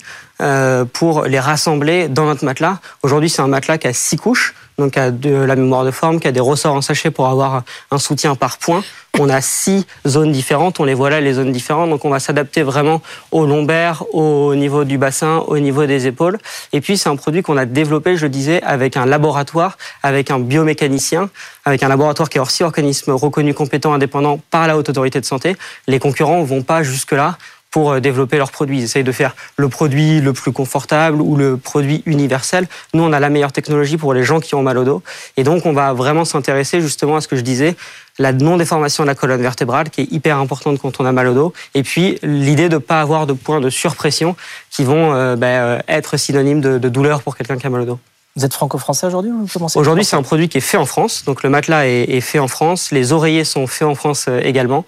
pour 0.94 1.24
les 1.24 1.40
rassembler 1.40 2.08
dans 2.08 2.26
notre 2.26 2.46
matelas. 2.46 2.78
Aujourd'hui 3.02 3.30
c'est 3.30 3.42
un 3.42 3.48
matelas 3.48 3.80
qui 3.80 3.88
a 3.88 3.94
six 3.94 4.18
couches, 4.18 4.54
donc 4.78 4.98
a 4.98 5.12
de 5.12 5.30
la 5.30 5.56
mémoire 5.56 5.86
de 5.86 5.92
forme, 5.92 6.20
qui 6.20 6.28
a 6.28 6.32
des 6.32 6.40
ressorts 6.40 6.76
en 6.76 6.82
sachet 6.82 7.12
pour 7.12 7.28
avoir 7.28 7.64
un 7.92 7.98
soutien 7.98 8.36
par 8.36 8.58
point. 8.58 8.84
On 9.20 9.30
a 9.30 9.42
six 9.42 9.86
zones 10.08 10.32
différentes, 10.32 10.80
on 10.80 10.86
les 10.86 10.94
voit 10.94 11.10
là, 11.10 11.20
les 11.20 11.34
zones 11.34 11.52
différentes, 11.52 11.90
donc 11.90 12.06
on 12.06 12.10
va 12.10 12.20
s'adapter 12.20 12.64
vraiment 12.64 13.02
au 13.32 13.46
lombaire, 13.46 14.04
au 14.14 14.56
niveau 14.56 14.86
du 14.86 14.98
bassin, 14.98 15.44
au 15.48 15.60
niveau 15.60 15.86
des 15.86 16.08
épaules. 16.08 16.38
Et 16.72 16.80
puis 16.80 16.98
c'est 16.98 17.10
un 17.10 17.18
produit 17.18 17.42
qu'on 17.42 17.58
a 17.58 17.66
développé, 17.66 18.16
je 18.16 18.24
le 18.24 18.30
disais, 18.30 18.62
avec 18.64 18.96
un 18.96 19.06
laboratoire, 19.06 19.78
avec 20.02 20.32
un 20.32 20.40
biomécanicien, 20.40 21.30
avec 21.66 21.84
un 21.84 21.90
laboratoire 21.90 22.30
qui 22.30 22.38
est 22.38 22.42
aussi 22.42 22.64
organisme 22.64 23.12
reconnu 23.12 23.54
compétent, 23.54 23.94
indépendant 23.94 24.40
par 24.50 24.68
la 24.68 24.78
haute 24.78 24.90
autorité 24.90 25.20
de 25.20 25.26
santé. 25.26 25.58
Les 25.88 26.00
concurrents 26.00 26.44
vont 26.44 26.64
pas 26.64 26.82
jusque-là 26.82 27.38
pour 27.72 27.94
euh, 27.94 28.00
développer 28.00 28.38
leurs 28.38 28.52
produits. 28.52 28.80
Ils 28.80 28.84
essayent 28.84 29.04
de 29.04 29.12
faire 29.12 29.36
le 29.56 29.70
produit 29.70 30.22
le 30.22 30.34
plus 30.34 30.52
confortable 30.52 31.22
ou 31.22 31.36
le 31.36 31.58
produit 31.58 32.04
universel. 32.06 32.68
Nous, 32.94 33.02
on 33.02 33.14
a 33.14 33.20
la 33.20 33.30
meilleure 33.30 33.54
technologie 33.54 33.98
pour 33.98 34.14
les 34.14 34.24
gens 34.24 34.40
qui 34.40 34.54
ont 34.54 34.62
mal 34.62 34.78
au 34.78 34.84
dos. 34.84 35.02
Et 35.38 35.44
donc, 35.44 35.66
on 35.66 35.74
va 35.74 35.94
vraiment 35.94 36.26
s'intéresser 36.26 36.82
justement 36.82 37.16
à 37.16 37.22
ce 37.22 37.28
que 37.28 37.38
je 37.38 37.42
disais, 37.42 37.76
la 38.20 38.34
non-déformation 38.34 39.04
de 39.04 39.08
la 39.08 39.16
colonne 39.16 39.42
vertébrale, 39.42 39.90
qui 39.90 40.02
est 40.02 40.12
hyper 40.12 40.38
importante 40.38 40.80
quand 40.80 41.00
on 41.00 41.06
a 41.06 41.12
mal 41.12 41.28
au 41.28 41.34
dos. 41.34 41.54
Et 41.74 41.84
puis, 41.84 42.20
l'idée 42.24 42.68
de 42.68 42.76
ne 42.76 42.80
pas 42.80 43.02
avoir 43.02 43.26
de 43.26 43.34
points 43.34 43.62
de 43.62 43.70
surpression 43.70 44.36
qui 44.70 44.84
vont 44.84 45.14
euh, 45.14 45.36
ben, 45.36 45.48
euh, 45.48 45.80
être 45.88 46.18
synonymes 46.18 46.62
de, 46.62 46.90
douleur 46.90 47.24
pour 47.24 47.38
quelqu'un 47.38 47.58
qui 47.58 47.66
a 47.66 47.70
mal 47.70 47.82
au 47.82 47.86
dos. 47.86 48.00
Vous 48.36 48.46
êtes 48.46 48.54
franco-français 48.54 49.08
aujourd'hui 49.08 49.32
Aujourd'hui, 49.76 50.06
c'est 50.06 50.16
un 50.16 50.24
produit 50.24 50.48
qui 50.48 50.58
est 50.58 50.62
fait 50.62 50.78
en 50.78 50.86
France. 50.86 51.24
Donc, 51.26 51.44
le 51.44 51.50
matelas 51.50 51.86
est 51.86 52.22
fait 52.22 52.40
en 52.40 52.48
France. 52.48 52.92
Les 52.92 53.12
oreillers 53.12 53.44
sont 53.44 53.68
faits 53.68 53.88
en 53.88 53.96
France 53.96 54.30
également. 54.44 54.86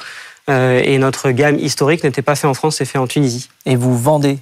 Euh, 0.50 0.82
et 0.84 0.98
notre 0.98 1.32
gamme 1.32 1.58
historique 1.58 2.04
n'était 2.04 2.22
pas 2.22 2.36
fait 2.36 2.48
en 2.48 2.54
France, 2.54 2.78
c'est 2.78 2.86
fait 2.86 2.98
en 2.98 3.08
Tunisie. 3.08 3.50
Et 3.66 3.76
vous 3.76 3.98
vendez 3.98 4.40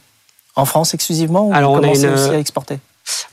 en 0.56 0.66
France 0.66 0.94
exclusivement 0.94 1.48
ou 1.48 1.54
Alors 1.54 1.76
vous 1.76 1.84
on 1.84 1.94
une, 1.94 2.14
aussi 2.14 2.30
à 2.30 2.40
exporter? 2.40 2.80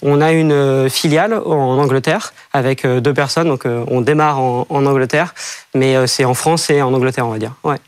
On 0.03 0.21
a 0.21 0.33
une 0.33 0.53
euh, 0.53 0.89
filiale 0.89 1.35
en 1.35 1.79
Angleterre 1.79 2.33
avec 2.53 2.85
euh, 2.85 3.01
deux 3.01 3.15
personnes, 3.15 3.49
donc 3.49 3.65
on 3.67 4.01
démarre 4.01 4.39
en, 4.41 4.67
Angleterre, 4.71 5.35
mais 5.75 6.07
c'est 6.07 6.25
en 6.25 6.35
France 6.35 6.71
et 6.71 6.83
en 6.83 6.93
Angleterre, 6.93 7.27
on 7.27 7.31
va 7.31 7.39
dire. 7.39 7.55
Ouais. 7.65 7.79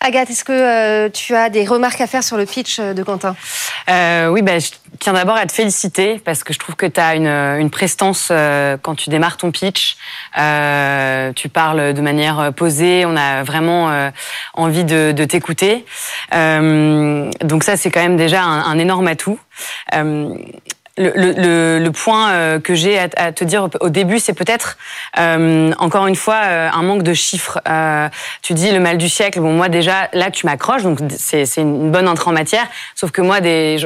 Agathe, 0.00 0.30
est-ce 0.30 0.44
que 0.44 1.08
tu 1.08 1.34
as 1.34 1.48
des 1.50 1.64
remarques 1.64 2.00
à 2.00 2.06
faire 2.06 2.22
sur 2.22 2.36
le 2.36 2.46
pitch 2.46 2.78
de 2.80 3.02
Quentin? 3.02 3.34
Oui, 3.88 4.42
bah, 4.42 4.58
je 4.58 4.70
tiens 4.98 5.12
d'abord 5.12 5.36
à 5.36 5.46
te 5.46 5.52
féliciter 5.52 6.20
parce 6.24 6.44
que 6.44 6.52
je 6.52 6.58
trouve 6.58 6.76
que 6.76 6.86
tu 6.86 7.00
as 7.00 7.14
une, 7.14 7.26
une 7.26 7.70
prestance 7.70 8.30
quand 8.82 8.94
tu 8.94 9.10
démarres 9.10 9.36
ton 9.36 9.50
pitch. 9.50 9.96
Euh, 10.38 11.32
tu 11.32 11.48
parles 11.48 11.94
de 11.94 12.00
manière 12.00 12.52
posée, 12.54 13.04
on 13.06 13.16
a 13.16 13.42
vraiment 13.42 13.90
euh, 13.90 14.10
envie 14.54 14.84
de, 14.84 15.12
de 15.12 15.24
t'écouter. 15.24 15.84
Euh, 16.34 17.30
donc 17.40 17.64
ça, 17.64 17.76
c'est 17.76 17.90
quand 17.90 18.02
même 18.02 18.16
déjà 18.16 18.42
un 18.42 18.78
énorme 18.78 19.06
atout. 19.06 19.38
Euh, 21.00 21.10
le, 21.14 21.32
le, 21.32 21.84
le, 21.84 21.90
point 21.90 22.30
euh, 22.30 22.60
que 22.60 22.74
j'ai 22.74 22.98
à, 22.98 23.32
te 23.32 23.42
dire 23.42 23.68
au 23.80 23.88
début, 23.88 24.18
c'est 24.20 24.32
peut-être 24.32 24.76
euh, 25.18 25.72
encore 25.78 26.06
une 26.06 26.14
fois 26.14 26.40
euh, 26.44 26.68
un 26.72 26.82
manque 26.82 27.02
de 27.02 27.14
chiffres. 27.14 27.60
Euh, 27.68 28.08
tu 28.42 28.54
dis 28.54 28.70
le 28.70 28.78
mal 28.78 28.96
du 28.96 29.08
siècle. 29.08 29.40
Bon, 29.40 29.52
moi 29.52 29.68
déjà 29.68 30.08
là, 30.12 30.30
tu 30.30 30.46
m'accroches, 30.46 30.82
donc 30.82 31.00
c'est 31.16 31.46
une 31.56 31.90
bonne 31.90 32.06
entrée 32.08 32.30
en 32.30 32.32
matière. 32.32 32.66
Sauf 32.94 33.10
que 33.10 33.22
moi, 33.22 33.38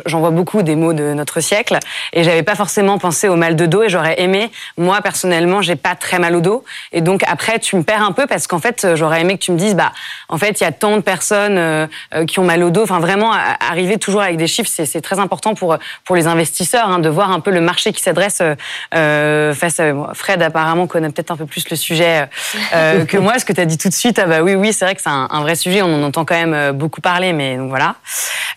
j'en 0.06 0.20
vois 0.20 0.30
beaucoup 0.30 0.62
des 0.62 0.76
mots 0.76 0.92
de 0.92 1.14
notre 1.14 1.40
siècle, 1.40 1.78
et 2.12 2.24
j'avais 2.24 2.42
pas 2.42 2.54
forcément 2.54 2.98
pensé 2.98 3.28
au 3.28 3.36
mal 3.36 3.56
de 3.56 3.66
dos. 3.66 3.84
Et 3.84 3.88
j'aurais 3.88 4.20
aimé, 4.20 4.50
moi 4.76 5.00
personnellement, 5.00 5.62
j'ai 5.62 5.76
pas 5.76 5.94
très 5.94 6.18
mal 6.18 6.36
au 6.36 6.40
dos, 6.40 6.64
et 6.92 7.00
donc 7.00 7.22
après, 7.26 7.58
tu 7.58 7.76
me 7.76 7.82
perds 7.82 8.02
un 8.02 8.12
peu 8.12 8.26
parce 8.26 8.46
qu'en 8.46 8.58
fait, 8.58 8.86
j'aurais 8.94 9.22
aimé 9.22 9.38
que 9.38 9.42
tu 9.42 9.52
me 9.52 9.58
dises, 9.58 9.74
bah, 9.74 9.92
en 10.28 10.36
fait, 10.36 10.60
il 10.60 10.64
y 10.64 10.66
a 10.66 10.72
tant 10.72 10.96
de 10.96 11.02
personnes 11.02 11.88
qui 12.26 12.38
ont 12.38 12.44
mal 12.44 12.62
au 12.62 12.70
dos. 12.70 12.82
Enfin, 12.82 13.00
vraiment, 13.00 13.32
arriver 13.32 13.96
toujours 13.98 14.20
avec 14.20 14.36
des 14.36 14.46
chiffres, 14.46 14.70
c'est 14.70 15.00
très 15.00 15.18
important 15.18 15.54
pour 15.54 15.78
pour 16.04 16.14
les 16.14 16.26
investisseurs. 16.26 16.88
Hein, 16.88 16.97
de 16.98 17.08
voir 17.08 17.30
un 17.30 17.40
peu 17.40 17.50
le 17.50 17.60
marché 17.60 17.92
qui 17.92 18.02
s'adresse 18.02 18.38
euh, 18.40 18.54
euh, 18.94 19.54
face 19.54 19.80
à 19.80 19.92
Fred 20.14 20.42
apparemment 20.42 20.86
connaît 20.86 21.10
peut-être 21.10 21.30
un 21.30 21.36
peu 21.36 21.46
plus 21.46 21.68
le 21.70 21.76
sujet 21.76 22.28
euh, 22.74 23.04
que 23.04 23.16
moi. 23.16 23.38
Ce 23.38 23.44
que 23.44 23.52
tu 23.52 23.60
as 23.60 23.64
dit 23.64 23.78
tout 23.78 23.88
de 23.88 23.94
suite, 23.94 24.18
ah 24.18 24.26
bah 24.26 24.42
oui, 24.42 24.54
oui, 24.54 24.72
c'est 24.72 24.84
vrai 24.84 24.94
que 24.94 25.02
c'est 25.02 25.08
un, 25.08 25.40
vrai 25.40 25.54
sujet. 25.54 25.82
On 25.82 25.94
en 25.94 26.02
entend 26.02 26.24
quand 26.24 26.34
même 26.34 26.72
beaucoup 26.72 27.00
parler, 27.00 27.32
mais 27.32 27.56
voilà. 27.56 27.96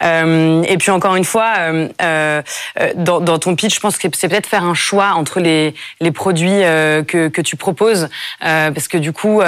et 0.02 0.78
puis 0.78 0.92
encore 0.92 1.16
une 1.16 1.26
fois, 1.26 1.54
dans, 2.96 3.20
dans, 3.20 3.40
ton 3.40 3.56
pitch, 3.56 3.76
je 3.76 3.80
pense 3.80 3.98
que 3.98 4.08
c'est 4.14 4.28
peut-être 4.28 4.48
faire 4.48 4.64
un 4.64 4.74
choix 4.74 5.14
entre 5.16 5.40
les, 5.40 5.76
les 6.00 6.12
produits 6.12 6.62
que, 7.08 7.28
que 7.28 7.42
tu 7.42 7.56
proposes, 7.56 8.10
parce 8.40 8.88
que 8.88 8.98
du 8.98 9.14
coup, 9.14 9.42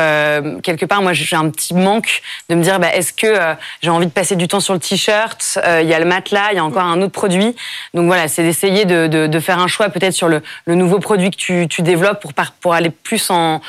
quelque 0.61 0.85
part, 0.85 1.01
moi, 1.01 1.13
j'ai 1.13 1.35
un 1.35 1.49
petit 1.49 1.73
manque 1.73 2.21
de 2.49 2.55
me 2.55 2.63
dire, 2.63 2.79
bah, 2.79 2.93
est-ce 2.93 3.13
que 3.13 3.33
j'ai 3.81 3.89
envie 3.89 4.07
de 4.07 4.11
passer 4.11 4.35
du 4.35 4.47
temps 4.47 4.59
sur 4.59 4.73
le 4.73 4.79
t-shirt 4.79 5.59
Il 5.81 5.87
y 5.87 5.93
a 5.93 5.99
le 5.99 6.05
matelas, 6.05 6.51
il 6.51 6.55
y 6.55 6.59
a 6.59 6.65
encore 6.65 6.83
un 6.83 7.01
autre 7.01 7.13
produit. 7.13 7.55
Donc 7.93 8.05
voilà, 8.05 8.27
c'est 8.27 8.43
d'essayer 8.43 8.82
de, 8.85 9.39
faire 9.39 9.59
un 9.59 9.67
choix 9.67 9.89
peut-être 9.89 10.13
sur 10.13 10.27
le, 10.27 10.41
nouveau 10.67 10.99
produit 10.99 11.31
que 11.31 11.65
tu, 11.65 11.81
développes 11.81 12.21
pour, 12.21 12.33
pour 12.61 12.73
aller 12.73 12.89
plus 12.89 13.29
en, 13.29 13.61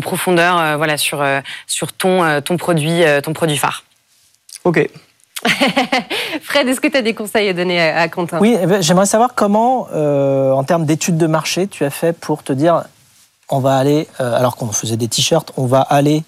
profondeur 0.00 0.58
euh, 0.58 0.76
voilà, 0.76 0.96
sur, 0.96 1.20
euh, 1.20 1.40
sur 1.66 1.92
ton, 1.92 2.24
euh, 2.24 2.40
ton, 2.40 2.56
produit, 2.56 3.02
ton 3.22 3.32
produit 3.32 3.56
phare. 3.56 3.84
Ok. 4.64 4.88
Fred, 6.42 6.68
est-ce 6.68 6.80
que 6.80 6.88
tu 6.88 6.96
as 6.96 7.02
des 7.02 7.14
conseils 7.14 7.48
à 7.48 7.52
donner 7.54 7.80
à, 7.80 8.08
Quentin? 8.08 8.38
Oui, 8.40 8.56
eh 8.60 8.66
ben, 8.66 8.82
j'aimerais 8.82 9.06
savoir 9.06 9.34
comment, 9.34 9.88
en 9.92 10.64
termes 10.64 10.84
d'études 10.84 11.16
de 11.16 11.26
marché, 11.26 11.66
tu 11.66 11.84
as 11.84 11.90
fait 11.90 12.12
pour 12.12 12.42
te 12.42 12.52
dire 12.52 12.84
on 13.52 13.58
va 13.58 13.76
aller, 13.78 14.06
alors 14.18 14.56
qu'on 14.56 14.70
faisait 14.70 14.96
des 14.96 15.08
t-shirts, 15.08 15.52
on 15.56 15.66
va 15.66 15.80
aller 15.80 16.22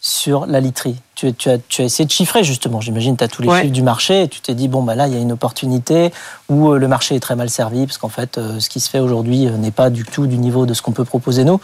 sur 0.00 0.46
la 0.46 0.60
literie. 0.60 0.96
Tu, 1.16 1.32
tu, 1.34 1.48
as, 1.50 1.58
tu 1.68 1.82
as 1.82 1.86
essayé 1.86 2.04
de 2.06 2.10
chiffrer 2.12 2.44
justement. 2.44 2.80
J'imagine 2.80 3.16
tu 3.16 3.24
as 3.24 3.28
tous 3.28 3.42
les 3.42 3.48
Ouais. 3.48 3.62
chiffres 3.62 3.72
du 3.72 3.82
marché 3.82 4.22
et 4.22 4.28
tu 4.28 4.40
t'es 4.40 4.54
dit, 4.54 4.68
bon, 4.68 4.82
bah 4.82 4.94
là, 4.94 5.08
il 5.08 5.14
y 5.14 5.16
a 5.16 5.20
une 5.20 5.32
opportunité 5.32 6.12
où 6.48 6.70
euh, 6.72 6.78
le 6.78 6.86
marché 6.86 7.16
est 7.16 7.20
très 7.20 7.34
mal 7.34 7.50
servi 7.50 7.86
parce 7.86 7.98
qu'en 7.98 8.08
fait, 8.10 8.38
euh, 8.38 8.60
ce 8.60 8.68
qui 8.68 8.78
se 8.80 8.88
fait 8.88 9.00
aujourd'hui 9.00 9.46
euh, 9.48 9.50
n'est 9.56 9.70
pas 9.72 9.90
du 9.90 10.04
tout 10.04 10.26
du 10.28 10.36
niveau 10.38 10.66
de 10.66 10.74
ce 10.74 10.82
qu'on 10.82 10.92
peut 10.92 11.04
proposer 11.06 11.42
nous. 11.44 11.60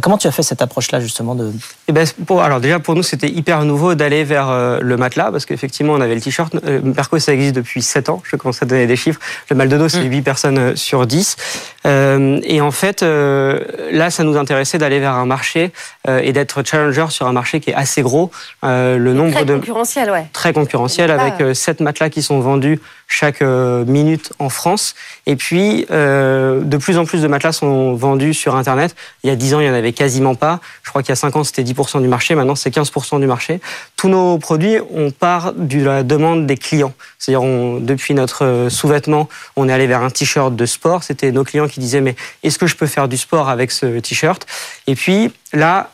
Comment 0.00 0.16
tu 0.16 0.26
as 0.26 0.30
fait 0.32 0.42
cette 0.42 0.62
approche-là 0.62 1.00
justement 1.00 1.34
de... 1.34 1.52
Eh 1.86 1.92
ben, 1.92 2.06
pour, 2.26 2.42
alors 2.42 2.60
déjà 2.60 2.80
pour 2.80 2.94
nous 2.94 3.02
c'était 3.02 3.28
hyper 3.28 3.62
nouveau 3.66 3.94
d'aller 3.94 4.24
vers 4.24 4.80
le 4.80 4.96
matelas 4.96 5.30
parce 5.30 5.44
qu'effectivement 5.44 5.92
on 5.92 6.00
avait 6.00 6.14
le 6.14 6.20
t-shirt. 6.22 6.54
Perco 6.94 7.18
ça 7.18 7.34
existe 7.34 7.54
depuis 7.56 7.82
7 7.82 8.08
ans. 8.08 8.22
Je 8.24 8.36
commence 8.36 8.62
à 8.62 8.64
donner 8.64 8.86
des 8.86 8.96
chiffres. 8.96 9.20
Le 9.50 9.56
mal 9.56 9.68
de 9.68 9.76
dos 9.76 9.90
c'est 9.90 10.02
8 10.02 10.22
personnes 10.22 10.56
euh, 10.58 10.76
sur 10.76 11.06
10. 11.06 11.36
Euh, 11.84 12.40
et 12.44 12.62
en 12.62 12.70
fait 12.70 13.02
euh, 13.02 13.60
là 13.90 14.10
ça 14.10 14.24
nous 14.24 14.38
intéressait 14.38 14.78
d'aller 14.78 14.98
vers 14.98 15.12
un 15.14 15.26
marché 15.26 15.72
euh, 16.08 16.20
et 16.22 16.32
d'être 16.32 16.62
challenger 16.64 17.06
sur 17.10 17.26
un 17.26 17.32
marché 17.32 17.60
qui 17.60 17.68
est 17.68 17.74
assez 17.74 18.00
gros. 18.00 18.30
Euh, 18.64 18.81
le 18.98 19.12
nombre 19.14 19.32
Très 19.32 19.44
de 19.44 19.54
concurrentiel, 19.54 20.10
ouais. 20.10 20.26
très 20.32 20.52
concurrentiel 20.52 21.10
avec 21.10 21.40
euh, 21.40 21.54
7 21.54 21.80
matelas 21.80 22.10
qui 22.10 22.22
sont 22.22 22.40
vendus 22.40 22.80
chaque 23.08 23.42
euh, 23.42 23.84
minute 23.84 24.32
en 24.38 24.48
France. 24.48 24.94
Et 25.26 25.36
puis, 25.36 25.86
euh, 25.90 26.60
de 26.62 26.76
plus 26.78 26.96
en 26.98 27.04
plus 27.04 27.20
de 27.22 27.28
matelas 27.28 27.52
sont 27.52 27.94
vendus 27.94 28.32
sur 28.34 28.56
Internet. 28.56 28.94
Il 29.22 29.28
y 29.28 29.32
a 29.32 29.36
10 29.36 29.54
ans, 29.54 29.60
il 29.60 29.64
n'y 29.64 29.70
en 29.70 29.74
avait 29.74 29.92
quasiment 29.92 30.34
pas. 30.34 30.60
Je 30.82 30.88
crois 30.90 31.02
qu'il 31.02 31.10
y 31.10 31.12
a 31.12 31.16
5 31.16 31.36
ans, 31.36 31.44
c'était 31.44 31.62
10% 31.62 32.00
du 32.00 32.08
marché. 32.08 32.34
Maintenant, 32.34 32.54
c'est 32.54 32.70
15% 32.74 33.20
du 33.20 33.26
marché. 33.26 33.60
Tous 33.96 34.08
nos 34.08 34.38
produits, 34.38 34.78
on 34.94 35.10
part 35.10 35.52
de 35.54 35.84
la 35.84 36.02
demande 36.02 36.46
des 36.46 36.56
clients. 36.56 36.94
C'est-à-dire, 37.18 37.42
on- 37.42 37.80
depuis 37.80 38.14
notre 38.14 38.44
euh, 38.44 38.70
sous-vêtement, 38.70 39.28
on 39.56 39.68
est 39.68 39.72
allé 39.72 39.86
vers 39.86 40.02
un 40.02 40.10
t-shirt 40.10 40.54
de 40.56 40.66
sport. 40.66 41.02
C'était 41.02 41.32
nos 41.32 41.44
clients 41.44 41.68
qui 41.68 41.80
disaient, 41.80 42.00
mais 42.00 42.16
est-ce 42.42 42.58
que 42.58 42.66
je 42.66 42.76
peux 42.76 42.86
faire 42.86 43.08
du 43.08 43.16
sport 43.18 43.48
avec 43.48 43.70
ce 43.70 43.98
t-shirt? 44.00 44.46
Et 44.86 44.94
puis, 44.94 45.32
là, 45.52 45.90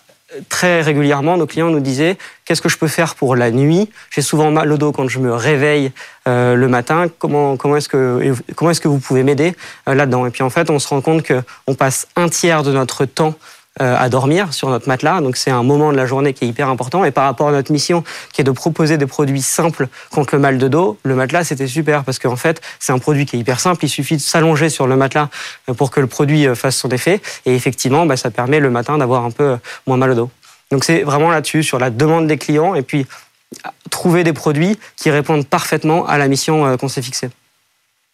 très 0.48 0.82
régulièrement, 0.82 1.36
nos 1.36 1.46
clients 1.46 1.70
nous 1.70 1.80
disaient 1.80 2.18
qu'est-ce 2.44 2.60
que 2.60 2.68
je 2.68 2.76
peux 2.76 2.88
faire 2.88 3.14
pour 3.14 3.36
la 3.36 3.50
nuit? 3.50 3.90
J'ai 4.10 4.22
souvent 4.22 4.50
mal 4.50 4.70
au 4.70 4.76
dos 4.76 4.92
quand 4.92 5.08
je 5.08 5.18
me 5.18 5.32
réveille 5.32 5.92
euh, 6.26 6.54
le 6.54 6.68
matin. 6.68 7.06
Comment, 7.18 7.56
comment 7.56 7.76
est-ce 7.76 7.88
que, 7.88 8.34
comment 8.54 8.70
est-ce 8.70 8.80
que 8.80 8.88
vous 8.88 8.98
pouvez 8.98 9.22
m'aider 9.22 9.54
euh, 9.88 9.94
là-dedans? 9.94 10.26
Et 10.26 10.30
puis 10.30 10.42
en 10.42 10.50
fait, 10.50 10.70
on 10.70 10.78
se 10.78 10.88
rend 10.88 11.00
compte 11.00 11.24
qu'on 11.26 11.74
passe 11.74 12.08
un 12.16 12.28
tiers 12.28 12.62
de 12.62 12.72
notre 12.72 13.04
temps 13.04 13.34
à 13.78 14.08
dormir 14.08 14.52
sur 14.52 14.68
notre 14.68 14.88
matelas. 14.88 15.20
Donc 15.20 15.36
c'est 15.36 15.50
un 15.50 15.62
moment 15.62 15.92
de 15.92 15.96
la 15.96 16.06
journée 16.06 16.32
qui 16.32 16.44
est 16.44 16.48
hyper 16.48 16.68
important. 16.68 17.04
Et 17.04 17.10
par 17.10 17.24
rapport 17.24 17.48
à 17.48 17.52
notre 17.52 17.72
mission, 17.72 18.04
qui 18.32 18.40
est 18.40 18.44
de 18.44 18.50
proposer 18.50 18.98
des 18.98 19.06
produits 19.06 19.42
simples 19.42 19.88
contre 20.10 20.34
le 20.34 20.40
mal 20.40 20.58
de 20.58 20.68
dos, 20.68 20.98
le 21.02 21.14
matelas 21.14 21.44
c'était 21.44 21.66
super 21.66 22.04
parce 22.04 22.18
qu'en 22.18 22.36
fait 22.36 22.60
c'est 22.78 22.92
un 22.92 22.98
produit 22.98 23.26
qui 23.26 23.36
est 23.36 23.38
hyper 23.38 23.60
simple. 23.60 23.84
Il 23.84 23.88
suffit 23.88 24.16
de 24.16 24.22
s'allonger 24.22 24.68
sur 24.68 24.86
le 24.86 24.96
matelas 24.96 25.28
euh, 25.68 25.74
pour 25.74 25.90
que 25.90 26.00
le 26.00 26.06
produit 26.06 26.46
euh, 26.46 26.54
fasse 26.54 26.76
son 26.76 26.88
effet. 26.90 27.20
Et 27.46 27.54
effectivement, 27.54 28.06
bah, 28.06 28.16
ça 28.16 28.30
permet 28.30 28.60
le 28.60 28.70
matin 28.70 28.98
d'avoir 28.98 29.24
un 29.24 29.30
peu 29.30 29.44
euh, 29.44 29.56
moins 29.86 29.96
mal 29.96 30.10
au 30.10 30.14
dos. 30.14 30.30
Donc 30.70 30.84
c'est 30.84 31.02
vraiment 31.02 31.30
là-dessus, 31.30 31.62
sur 31.62 31.78
la 31.78 31.90
demande 31.90 32.26
des 32.26 32.38
clients 32.38 32.74
et 32.74 32.82
puis 32.82 33.06
euh, 33.66 33.70
trouver 33.90 34.24
des 34.24 34.32
produits 34.32 34.78
qui 34.96 35.10
répondent 35.10 35.46
parfaitement 35.46 36.06
à 36.06 36.18
la 36.18 36.28
mission 36.28 36.66
euh, 36.66 36.76
qu'on 36.76 36.88
s'est 36.88 37.02
fixée. 37.02 37.30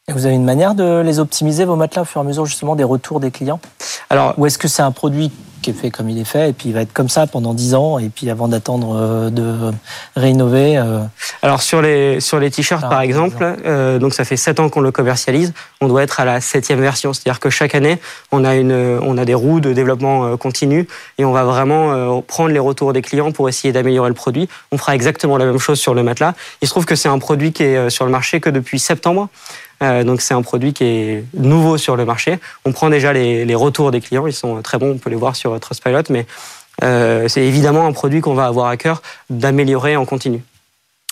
Et 0.06 0.12
Vous 0.12 0.26
avez 0.26 0.34
une 0.34 0.44
manière 0.44 0.74
de 0.74 1.00
les 1.00 1.18
optimiser, 1.18 1.64
vos 1.64 1.76
matelas, 1.76 2.02
au 2.02 2.04
fur 2.04 2.20
et 2.20 2.24
à 2.24 2.26
mesure 2.26 2.44
justement 2.44 2.76
des 2.76 2.84
retours 2.84 3.20
des 3.20 3.30
clients? 3.30 3.58
Alors, 4.10 4.34
Ou 4.38 4.46
est-ce 4.46 4.58
que 4.58 4.68
c'est 4.68 4.82
un 4.82 4.92
produit 4.92 5.32
qui 5.64 5.70
est 5.70 5.72
fait 5.72 5.90
comme 5.90 6.10
il 6.10 6.18
est 6.18 6.24
fait 6.24 6.50
et 6.50 6.52
puis 6.52 6.68
il 6.68 6.74
va 6.74 6.82
être 6.82 6.92
comme 6.92 7.08
ça 7.08 7.26
pendant 7.26 7.54
10 7.54 7.74
ans 7.74 7.98
et 7.98 8.10
puis 8.10 8.28
avant 8.28 8.48
d'attendre 8.48 8.96
euh, 9.00 9.30
de 9.30 9.72
réinnover 10.14 10.76
euh, 10.76 11.00
Alors 11.40 11.62
sur 11.62 11.80
les 11.80 12.20
sur 12.20 12.38
les 12.38 12.50
t-shirts 12.50 12.82
Ah, 12.84 12.90
par 12.90 13.00
exemple, 13.00 13.42
euh, 13.64 13.98
donc 13.98 14.12
ça 14.12 14.26
fait 14.26 14.36
sept 14.36 14.60
ans 14.60 14.68
qu'on 14.68 14.82
le 14.82 14.92
commercialise. 14.92 15.54
On 15.80 15.88
doit 15.88 16.02
être 16.02 16.20
à 16.20 16.26
la 16.26 16.42
septième 16.42 16.80
version, 16.80 17.14
c'est-à-dire 17.14 17.40
que 17.40 17.48
chaque 17.48 17.74
année 17.74 17.98
on 18.30 18.44
a 18.44 18.56
une 18.56 18.74
on 18.74 19.16
a 19.16 19.24
des 19.24 19.32
roues 19.32 19.60
de 19.60 19.72
développement 19.72 20.36
continu 20.36 20.86
et 21.16 21.24
on 21.24 21.32
va 21.32 21.44
vraiment 21.44 22.20
prendre 22.20 22.50
les 22.50 22.58
retours 22.58 22.92
des 22.92 23.00
clients 23.00 23.32
pour 23.32 23.48
essayer 23.48 23.72
d'améliorer 23.72 24.10
le 24.10 24.14
produit. 24.14 24.50
On 24.70 24.76
fera 24.76 24.94
exactement 24.94 25.38
la 25.38 25.46
même 25.46 25.58
chose 25.58 25.80
sur 25.80 25.94
le 25.94 26.02
matelas. 26.02 26.34
Il 26.60 26.68
se 26.68 26.72
trouve 26.74 26.84
que 26.84 26.94
c'est 26.94 27.08
un 27.08 27.18
produit 27.18 27.52
qui 27.52 27.62
est 27.62 27.88
sur 27.88 28.04
le 28.04 28.10
marché 28.10 28.38
que 28.40 28.50
depuis 28.50 28.78
septembre. 28.78 29.30
Euh, 29.82 30.04
donc 30.04 30.20
c'est 30.20 30.34
un 30.34 30.42
produit 30.42 30.72
qui 30.72 30.84
est 30.84 31.24
nouveau 31.34 31.76
sur 31.78 31.96
le 31.96 32.04
marché. 32.04 32.38
On 32.64 32.72
prend 32.72 32.90
déjà 32.90 33.12
les, 33.12 33.54
retours 33.54 33.90
des 33.90 34.00
clients, 34.00 34.26
ils 34.26 34.32
sont 34.32 34.62
très 34.62 34.78
bons, 34.78 34.92
on 34.92 34.98
peut 34.98 35.10
les 35.10 35.16
voir 35.16 35.36
sur 35.36 35.58
Trustpilot, 35.58 36.02
mais 36.10 36.26
euh, 36.82 37.28
c'est 37.28 37.42
évidemment 37.42 37.86
un 37.86 37.92
produit 37.92 38.20
qu'on 38.20 38.34
va 38.34 38.46
avoir 38.46 38.68
à 38.68 38.76
cœur 38.76 39.02
d'améliorer 39.30 39.96
en 39.96 40.04
continu. 40.04 40.42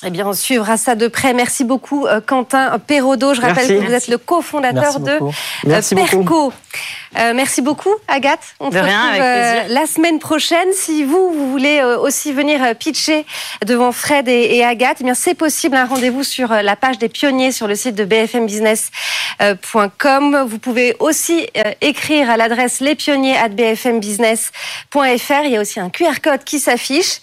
Eh 0.04 0.10
bien, 0.10 0.26
on 0.26 0.32
suivra 0.32 0.76
ça 0.76 0.96
de 0.96 1.06
près. 1.06 1.32
Merci 1.32 1.62
beaucoup, 1.62 2.06
euh, 2.06 2.20
Quentin 2.20 2.76
Perraudot. 2.80 3.34
Je 3.34 3.40
rappelle 3.40 3.68
Merci. 3.68 3.76
que 3.76 3.82
vous 3.86 3.92
êtes 3.92 4.08
le 4.08 4.18
cofondateur 4.18 4.98
de. 4.98 5.20
Merci 5.64 5.94
euh, 5.94 5.98
beaucoup. 5.98 6.16
Perco. 6.18 6.52
Euh, 7.18 7.32
merci 7.34 7.60
beaucoup, 7.62 7.94
Agathe. 8.08 8.40
On 8.58 8.70
De 8.70 8.74
se 8.74 8.80
rien, 8.82 9.12
retrouve 9.12 9.22
avec 9.22 9.68
la 9.68 9.86
semaine 9.86 10.18
prochaine. 10.18 10.66
Si 10.74 11.04
vous, 11.04 11.30
vous 11.32 11.52
voulez 11.52 11.78
euh, 11.78 12.00
aussi 12.00 12.32
venir 12.32 12.74
pitcher 12.76 13.24
devant 13.64 13.92
Fred 13.92 14.26
et, 14.28 14.56
et 14.56 14.64
Agathe, 14.64 14.96
eh 15.00 15.04
bien, 15.04 15.14
c'est 15.14 15.34
possible. 15.34 15.76
Un 15.76 15.84
rendez-vous 15.84 16.24
sur 16.24 16.48
la 16.48 16.74
page 16.74 16.98
des 16.98 17.08
pionniers 17.08 17.52
sur 17.52 17.68
le 17.68 17.76
site 17.76 17.94
de 17.94 18.04
bfmbusiness.com. 18.04 20.46
Vous 20.48 20.58
pouvez 20.58 20.96
aussi 20.98 21.46
écrire 21.80 22.28
à 22.28 22.36
l'adresse 22.36 22.80
lespionniers@bfmbusiness.fr. 22.80 25.44
Il 25.44 25.50
y 25.50 25.56
a 25.56 25.60
aussi 25.60 25.78
un 25.78 25.90
QR 25.90 26.18
code 26.20 26.42
qui 26.42 26.58
s'affiche. 26.58 27.20